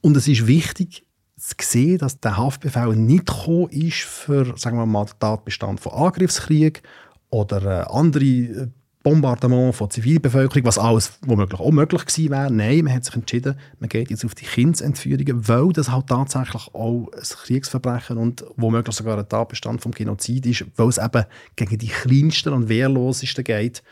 Und 0.00 0.16
es 0.16 0.28
ist 0.28 0.46
wichtig 0.46 1.04
zu 1.36 1.54
sehen, 1.60 1.98
dass 1.98 2.20
der 2.20 2.36
Haftbefehl 2.36 2.94
nicht 2.94 3.26
gekommen 3.26 3.70
ist 3.70 4.02
für 4.02 4.56
sagen 4.56 4.76
wir 4.76 4.86
mal, 4.86 5.06
den 5.06 5.18
Tatbestand 5.18 5.80
von 5.80 5.92
Angriffskrieg 5.92 6.82
oder 7.30 7.62
äh, 7.62 7.84
andere 7.90 8.24
äh, 8.24 8.68
Bombardement 9.02 9.74
von 9.74 9.90
Zivilbevölkerung, 9.90 10.64
was 10.64 10.78
alles 10.78 11.14
womöglich 11.22 11.60
auch 11.60 11.70
möglich 11.70 12.06
gewesen 12.06 12.30
wäre. 12.30 12.52
Nein, 12.52 12.84
man 12.84 12.94
hat 12.94 13.04
sich 13.04 13.14
entschieden, 13.14 13.56
man 13.80 13.88
geht 13.88 14.10
jetzt 14.10 14.24
auf 14.24 14.34
die 14.34 14.44
Kindsentführungen, 14.44 15.48
weil 15.48 15.72
das 15.72 15.90
halt 15.90 16.06
tatsächlich 16.06 16.68
auch 16.72 17.08
ein 17.12 17.22
Kriegsverbrechen 17.22 18.16
und 18.16 18.44
womöglich 18.56 18.94
sogar 18.94 19.18
ein 19.18 19.28
Tatbestand 19.28 19.82
vom 19.82 19.92
Genozid 19.92 20.46
ist, 20.46 20.64
weil 20.76 20.88
es 20.88 20.98
eben 20.98 21.24
gegen 21.56 21.78
die 21.78 21.88
kleinsten 21.88 22.52
und 22.52 22.68
wehrlosesten 22.68 23.44
geht 23.44 23.82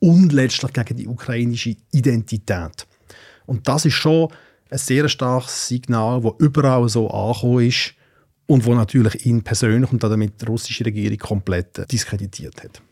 und 0.00 0.32
letztlich 0.32 0.72
gegen 0.72 0.96
die 0.96 1.08
ukrainische 1.08 1.76
Identität. 1.92 2.86
Und 3.46 3.68
das 3.68 3.84
ist 3.84 3.94
schon 3.94 4.28
ein 4.70 4.78
sehr 4.78 5.08
starkes 5.08 5.68
Signal, 5.68 6.20
das 6.20 6.32
überall 6.38 6.88
so 6.88 7.08
angekommen 7.08 7.66
ist 7.66 7.94
und 8.46 8.64
wo 8.64 8.74
natürlich 8.74 9.26
ihn 9.26 9.42
persönlich 9.42 9.92
und 9.92 10.02
damit 10.02 10.40
die 10.40 10.46
russische 10.46 10.84
Regierung 10.84 11.18
komplett 11.18 11.90
diskreditiert 11.90 12.62
hat. 12.62 12.82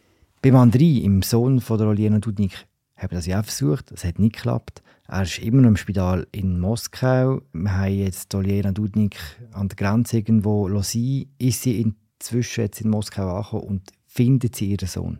Beim 0.44 0.56
Andrei, 0.56 1.00
im 1.02 1.22
Sohn 1.22 1.58
von 1.58 1.78
der 1.78 1.86
Oljena 1.86 2.18
Dudnik, 2.18 2.66
haben 2.96 3.14
das 3.14 3.24
ja 3.24 3.40
auch 3.40 3.44
versucht. 3.46 3.90
Es 3.92 4.04
hat 4.04 4.18
nicht 4.18 4.36
geklappt. 4.36 4.82
Er 5.08 5.22
ist 5.22 5.38
immer 5.38 5.62
noch 5.62 5.70
im 5.70 5.78
Spital 5.78 6.26
in 6.32 6.60
Moskau. 6.60 7.40
Wir 7.54 7.74
haben 7.78 7.94
jetzt 7.94 8.34
Oljena 8.34 8.72
Dudnik 8.72 9.16
an 9.52 9.68
der 9.68 9.76
Grenze 9.76 10.18
irgendwo 10.18 10.68
sein. 10.82 11.30
Ist 11.38 11.62
sie 11.62 11.80
inzwischen 11.80 12.60
jetzt 12.60 12.82
in 12.82 12.90
Moskau 12.90 13.34
angekommen 13.34 13.62
und 13.62 13.90
findet 14.06 14.54
sie 14.54 14.66
ihren 14.66 14.86
Sohn? 14.86 15.18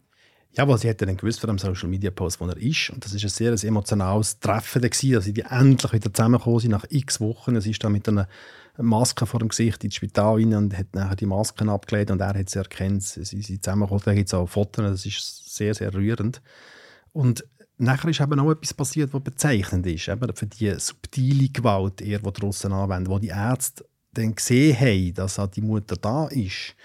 Ja, 0.57 0.69
weil 0.69 0.79
sie 0.79 0.89
hat 0.89 1.03
dann 1.03 1.17
gewusst 1.17 1.41
von 1.41 1.49
dem 1.49 1.59
Social 1.59 1.89
Media 1.89 2.13
Post, 2.13 2.41
wo 2.41 2.47
er 2.47 2.57
ist. 2.57 2.91
Und 2.91 3.05
das 3.05 3.13
ist 3.13 3.25
ein 3.25 3.29
sehr 3.29 3.69
emotionales 3.69 4.39
Treffen 4.39 4.83
gewesen, 4.83 5.13
dass 5.13 5.25
sie 5.25 5.45
endlich 5.51 5.93
wieder 5.93 6.13
zusammengekommen 6.13 6.61
sind 6.61 6.71
nach 6.71 6.85
x 6.89 7.21
Wochen. 7.21 7.57
Es 7.57 7.67
ist 7.67 7.83
dann 7.83 7.93
mit 7.93 8.09
einer 8.09 8.29
Maske 8.79 9.27
vor 9.27 9.41
dem 9.41 9.49
Gesicht 9.49 9.83
ins 9.83 9.97
Spital 9.97 10.35
rein 10.35 10.55
und 10.55 10.79
hat 10.79 10.95
nachher 10.95 11.17
die 11.17 11.27
Masken 11.27 11.69
abgelegt 11.69 12.11
und 12.11 12.21
er 12.21 12.39
hat 12.39 12.51
sie 12.51 12.59
erkannt. 12.59 13.03
Sie 13.03 13.25
sind 13.25 13.65
zusammengekommen, 13.65 14.03
da 14.05 14.15
gibt 14.15 14.29
es 14.29 14.35
auch 14.35 14.47
Fotos, 14.47 14.85
das 14.85 15.07
ist 15.07 15.55
sehr, 15.55 15.75
sehr 15.75 15.93
rührend. 15.93 16.41
Und 17.13 17.45
nachher 17.77 18.11
ist 18.11 18.21
eben 18.21 18.39
auch 18.39 18.51
etwas 18.51 18.75
passiert, 18.75 19.13
was 19.13 19.23
bezeichnend 19.23 19.87
ist, 19.87 20.09
eben 20.09 20.35
für 20.35 20.47
die 20.47 20.75
subtile 20.79 21.49
Gewalt, 21.49 22.01
eher, 22.01 22.21
die 22.21 22.41
Russen 22.41 22.73
anwenden, 22.73 23.11
wo 23.11 23.19
die 23.19 23.29
Ärzte 23.29 23.85
dann 24.13 24.35
gesehen 24.37 24.79
haben, 24.79 25.15
dass 25.15 25.41
die 25.51 25.63
Mutter 25.63 25.97
da 25.97 26.27
ist 26.29 26.77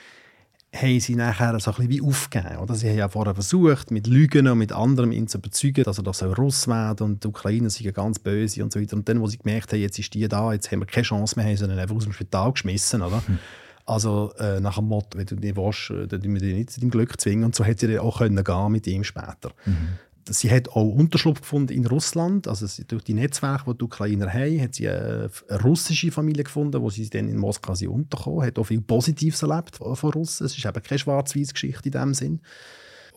haben 0.76 1.00
sie 1.00 1.16
nachher 1.16 1.60
so 1.60 1.72
ein 1.72 1.78
bisschen 1.78 1.90
wie 1.90 2.02
aufgegeben. 2.02 2.58
Oder? 2.58 2.76
Sie 2.76 2.90
haben 2.90 2.98
ja 2.98 3.10
vorher 3.10 3.34
versucht, 3.34 3.92
mit 3.92 4.08
Lügen 4.08 4.48
und 4.48 4.58
mit 4.60 4.72
anderem 4.72 5.12
ihn 5.12 5.28
zu 5.28 5.40
überzeugen, 5.40 5.84
dass 5.84 5.98
er 5.98 6.04
doch 6.04 6.22
Russ 6.38 6.68
werden 6.68 7.04
und 7.04 7.24
die 7.24 7.28
Ukrainer 7.28 7.70
sind 7.70 7.94
ganz 7.94 8.20
böse 8.20 8.64
und 8.64 8.72
so 8.72 8.80
weiter. 8.80 8.96
Und 8.96 9.10
dann, 9.10 9.20
wo 9.20 9.28
sie 9.28 9.40
gemerkt 9.40 9.74
haben, 9.74 9.80
jetzt 9.80 9.98
ist 9.98 10.14
die 10.14 10.28
da, 10.28 10.54
jetzt 10.54 10.72
haben 10.72 10.80
wir 10.80 10.86
keine 10.86 11.06
Chance 11.06 11.36
mehr, 11.38 11.46
haben 11.46 11.58
sie 11.58 11.66
einfach 11.66 11.96
aus 11.96 12.04
dem 12.04 12.14
Spital 12.14 12.52
geschmissen. 12.52 13.02
Oder? 13.02 13.26
Hm. 13.26 13.40
Also 13.86 14.32
äh, 14.38 14.60
nach 14.60 14.76
dem 14.76 14.86
Motto, 14.86 15.18
wenn 15.18 15.26
du 15.26 15.36
nicht 15.36 15.56
willst, 15.56 15.90
äh, 15.90 16.08
dann 16.08 16.22
wir 16.22 16.40
dich 16.40 16.54
nicht 16.54 16.70
zu 16.70 16.80
deinem 16.80 16.92
Glück 16.92 17.20
zwingen. 17.20 17.46
Und 17.46 17.56
so 17.56 17.64
hätte 17.64 17.88
sie 17.88 17.94
dann 17.94 18.06
auch 18.06 18.20
können 18.20 18.44
gehen 18.44 18.72
mit 18.72 18.86
ihm 18.86 19.04
später. 19.04 19.52
Mhm 19.66 19.98
sie 20.34 20.52
hat 20.52 20.70
auch 20.70 20.88
Unterschlupf 20.88 21.42
gefunden 21.42 21.74
in 21.74 21.86
Russland. 21.86 22.48
Also 22.48 22.66
durch 22.88 23.04
die 23.04 23.14
Netzwerke, 23.14 23.72
die 23.72 23.78
die 23.78 23.84
Ukrainer 23.84 24.32
haben, 24.32 24.62
hat 24.62 24.76
sie 24.76 24.90
eine, 24.90 25.30
russische 25.64 26.12
Familie 26.12 26.44
gefunden, 26.44 26.82
wo 26.82 26.90
sie 26.90 27.10
dann 27.10 27.28
in 27.30 27.38
Moskau 27.38 27.74
untergekommen 27.90 28.46
hat 28.46 28.60
auch 28.60 28.64
viel 28.64 28.82
Positives 28.82 29.42
erlebt 29.42 29.78
von 29.78 30.12
Russen. 30.12 30.46
Es 30.46 30.58
ist 30.58 30.66
eben 30.66 30.84
keine 30.84 31.00
schwarz-weiß-Geschichte 31.00 31.90
in 31.90 31.92
dem 31.92 32.14
Sinn. 32.14 32.42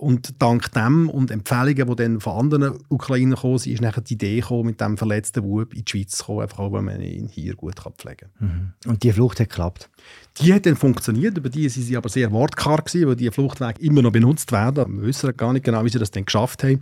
Und 0.03 0.43
dank 0.43 0.73
dem 0.73 1.09
und 1.09 1.31
Empfehlungen, 1.31 1.87
die 1.87 1.95
dann 1.95 2.21
von 2.21 2.37
anderen 2.37 2.77
Ukrainern 2.89 3.39
kamen, 3.39 3.55
ist 3.55 3.81
nachher 3.81 4.01
die 4.01 4.15
Idee 4.15 4.41
gekommen, 4.41 4.67
mit 4.67 4.81
dem 4.81 4.99
verletzten 4.99 5.45
Bub 5.45 5.73
in 5.73 5.85
die 5.85 5.89
Schweiz 5.89 6.17
zu 6.17 6.25
kommen, 6.25 6.41
einfach 6.41 6.59
auch, 6.59 6.73
weil 6.73 6.83
man 6.83 7.01
ihn 7.01 7.29
hier 7.29 7.55
gut 7.55 7.77
pflegen 7.77 8.29
kann. 8.37 8.75
Mhm. 8.85 8.91
Und 8.91 9.05
die 9.05 9.13
Flucht 9.13 9.39
hat 9.39 9.49
geklappt? 9.49 9.89
Die 10.41 10.53
hat 10.53 10.67
dann 10.67 10.75
funktioniert, 10.75 11.39
über 11.39 11.49
die 11.49 11.69
sind 11.69 11.85
sie 11.85 11.97
aber 11.97 12.09
sehr 12.09 12.33
wortkarg 12.33 12.87
gewesen, 12.87 13.07
weil 13.07 13.15
die 13.15 13.31
Fluchtwege 13.31 13.81
immer 13.81 14.03
noch 14.03 14.11
benutzt 14.11 14.51
werden. 14.51 14.97
Wir 14.97 15.07
wissen 15.07 15.37
gar 15.37 15.53
nicht 15.53 15.65
genau, 15.65 15.85
wie 15.85 15.91
sie 15.91 16.01
das 16.01 16.11
dann 16.11 16.25
geschafft 16.25 16.65
haben. 16.65 16.81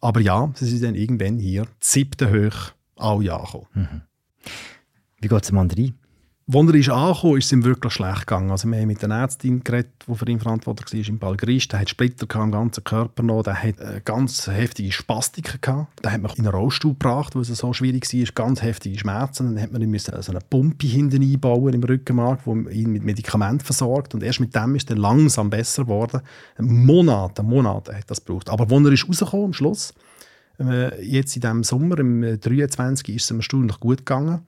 Aber 0.00 0.20
ja, 0.20 0.50
sie 0.54 0.64
sind 0.64 0.82
dann 0.82 0.94
irgendwann 0.94 1.38
hier, 1.38 1.66
siebte 1.78 2.30
hoch, 2.30 2.72
alle 2.96 3.34
angekommen. 3.34 3.66
Mhm. 3.74 4.02
Wie 5.20 5.28
geht 5.28 5.42
es 5.42 5.48
dem 5.48 5.58
anderen? 5.58 5.94
Als 6.48 6.66
er 6.66 6.74
ist 6.74 6.88
angekommen 6.90 7.38
ist, 7.38 7.44
ist 7.44 7.46
es 7.46 7.52
ihm 7.52 7.64
wirklich 7.64 7.92
schlecht 7.92 8.26
gegangen. 8.26 8.50
Also 8.50 8.68
wir 8.68 8.78
haben 8.78 8.88
mit 8.88 9.00
der 9.00 9.10
Ärztin 9.10 9.62
geredet, 9.62 9.92
die 10.08 10.14
für 10.14 10.28
ihn 10.28 10.40
verantwortlich 10.40 10.92
war, 10.92 11.08
im 11.08 11.18
Balgrist. 11.20 11.70
Der 11.70 11.80
hat 11.80 11.88
Splitter 11.88 12.26
am 12.40 12.50
ganzen 12.50 12.82
Körper 12.82 13.22
noch. 13.22 13.44
Der 13.44 13.62
hat 13.62 13.80
eine 13.80 14.00
ganz 14.00 14.48
heftige 14.48 14.90
Spastiken 14.90 15.60
gehabt. 15.60 16.04
Hat 16.04 16.20
man 16.20 16.32
in 16.32 16.44
einen 16.44 16.54
Rollstuhl 16.54 16.92
gebracht, 16.92 17.36
weil 17.36 17.42
es 17.42 17.48
so 17.48 17.72
schwierig 17.72 18.12
war. 18.12 18.32
Ganz 18.34 18.60
heftige 18.60 18.98
Schmerzen. 18.98 19.54
Dann 19.54 19.62
hat 19.62 19.70
man 19.72 19.82
ihm 19.82 19.96
so 19.96 20.12
eine 20.12 20.40
Pumpe 20.50 20.86
hinten 20.88 21.22
einbauen 21.22 21.74
im 21.74 21.84
Rückenmark, 21.84 22.40
die 22.44 22.80
ihn 22.80 22.90
mit 22.90 23.04
Medikamenten 23.04 23.64
versorgt. 23.64 24.12
Und 24.12 24.24
erst 24.24 24.40
mit 24.40 24.54
dem 24.54 24.74
ist 24.74 24.90
er 24.90 24.96
langsam 24.96 25.48
besser 25.48 25.84
geworden. 25.84 26.22
Monate, 26.58 27.44
Monate 27.44 27.96
hat 27.96 28.10
das 28.10 28.24
gebraucht. 28.24 28.50
Aber 28.50 28.64
als 28.64 28.84
er 28.84 28.92
ist 28.92 29.08
rausgekommen 29.08 29.46
am 29.46 29.52
Schluss, 29.52 29.94
äh, 30.58 31.04
jetzt 31.04 31.36
in 31.36 31.42
diesem 31.42 31.62
Sommer, 31.62 31.98
im 32.00 32.40
23, 32.40 33.14
ist 33.14 33.24
es 33.24 33.30
ihm 33.30 33.36
erstaunlich 33.36 33.78
gut 33.78 33.98
gegangen. 33.98 34.40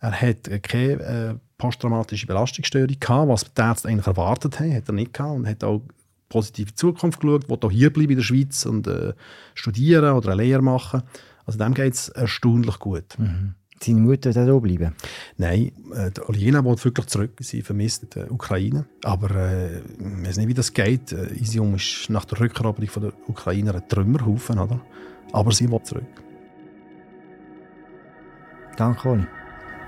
Er 0.00 0.12
hat 0.12 0.50
keine 0.62 1.02
äh, 1.02 1.34
posttraumatische 1.58 2.26
Belastungsstörung 2.26 2.96
gehabt, 3.00 3.28
was 3.28 3.44
die 3.44 3.60
Ärzte 3.60 3.88
eigentlich 3.88 4.06
erwartet 4.06 4.60
haben, 4.60 4.74
hat 4.74 4.88
er 4.88 4.94
nicht 4.94 5.14
gehabt 5.14 5.36
und 5.36 5.48
hat 5.48 5.64
auch 5.64 5.82
positiv 6.28 6.68
in 6.68 6.72
die 6.72 6.74
Zukunft 6.74 7.20
geschaut, 7.20 7.48
will 7.48 7.58
auch 7.60 7.70
hier 7.70 7.92
bleiben 7.92 8.10
in 8.10 8.16
der 8.16 8.24
Schweiz 8.24 8.66
und 8.66 8.86
äh, 8.86 9.14
studieren 9.54 10.14
oder 10.14 10.32
eine 10.32 10.42
Lehre 10.42 10.62
machen. 10.62 11.02
Also 11.44 11.58
dem 11.58 11.74
geht 11.74 11.94
es 11.94 12.08
erstaunlich 12.08 12.78
gut. 12.78 13.18
Mhm. 13.18 13.54
Seine 13.80 14.00
Mutter 14.00 14.32
hier 14.32 14.60
bleiben? 14.60 14.94
Nein, 15.36 15.72
äh, 15.94 16.10
die 16.10 16.22
Oljena 16.22 16.64
will 16.64 16.82
wirklich 16.82 17.06
zurück. 17.06 17.32
Sie 17.40 17.62
vermisst 17.62 18.14
die 18.14 18.30
Ukraine. 18.30 18.86
Aber 19.04 19.30
äh, 19.30 19.78
ich 19.78 20.26
weiß 20.26 20.38
nicht, 20.38 20.48
wie 20.48 20.54
das 20.54 20.72
geht. 20.72 21.12
Äh, 21.12 21.34
Isium 21.34 21.74
ist 21.74 22.08
nach 22.08 22.24
der 22.24 22.40
Rückeroberung 22.40 22.88
von 22.88 23.02
der 23.02 23.12
Ukrainer 23.28 23.74
ein 23.74 23.86
Trümmerhaufen. 23.86 24.58
Oder? 24.58 24.80
Aber 25.32 25.52
sie 25.52 25.70
will 25.70 25.82
zurück. 25.82 26.04
Danke, 28.76 29.08
Oli. 29.08 29.26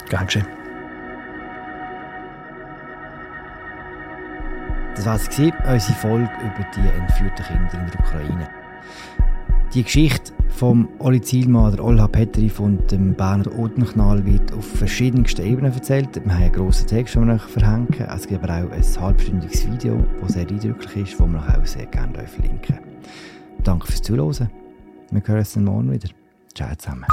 Gern 0.08 0.26
geschehen. 0.26 0.46
Das 4.94 5.06
war 5.06 5.14
es, 5.14 5.28
unsere 5.28 5.98
Folge 6.00 6.30
über 6.40 6.66
die 6.74 6.98
entführten 6.98 7.44
Kinder 7.44 7.74
in 7.74 7.90
der 7.90 8.00
Ukraine. 8.00 8.48
Die 9.74 9.84
Geschichte 9.84 10.32
vom 10.48 10.88
Oli 10.98 11.20
Zielmann, 11.20 11.76
der 11.76 11.84
Olha 11.84 12.08
Petri 12.08 12.48
von 12.48 12.84
dem 12.88 13.14
Berner 13.14 13.56
Odenknall 13.56 14.24
wird 14.26 14.52
auf 14.52 14.66
verschiedensten 14.66 15.46
Ebenen 15.46 15.72
erzählt. 15.72 16.16
Wir 16.16 16.34
haben 16.34 16.42
einen 16.42 16.52
grossen 16.52 16.88
Text, 16.88 17.14
den 17.14 17.28
wir 17.28 17.38
verhängen. 17.38 17.86
Es 18.12 18.26
gibt 18.26 18.42
aber 18.42 18.66
auch 18.66 18.72
ein 18.72 19.00
halbstündiges 19.00 19.70
Video, 19.70 20.04
das 20.20 20.32
sehr 20.32 20.48
eindrücklich 20.48 21.12
ist, 21.12 21.20
das 21.20 21.28
wir 21.28 21.38
auch 21.38 21.66
sehr 21.66 21.86
gerne 21.86 22.26
verlinken 22.26 22.80
Danke 23.62 23.86
fürs 23.86 24.02
Zuhören. 24.02 24.50
Wir 25.10 25.22
hören 25.24 25.38
uns 25.38 25.56
morgen 25.56 25.92
wieder. 25.92 26.08
Ciao 26.54 26.74
zusammen. 26.74 27.06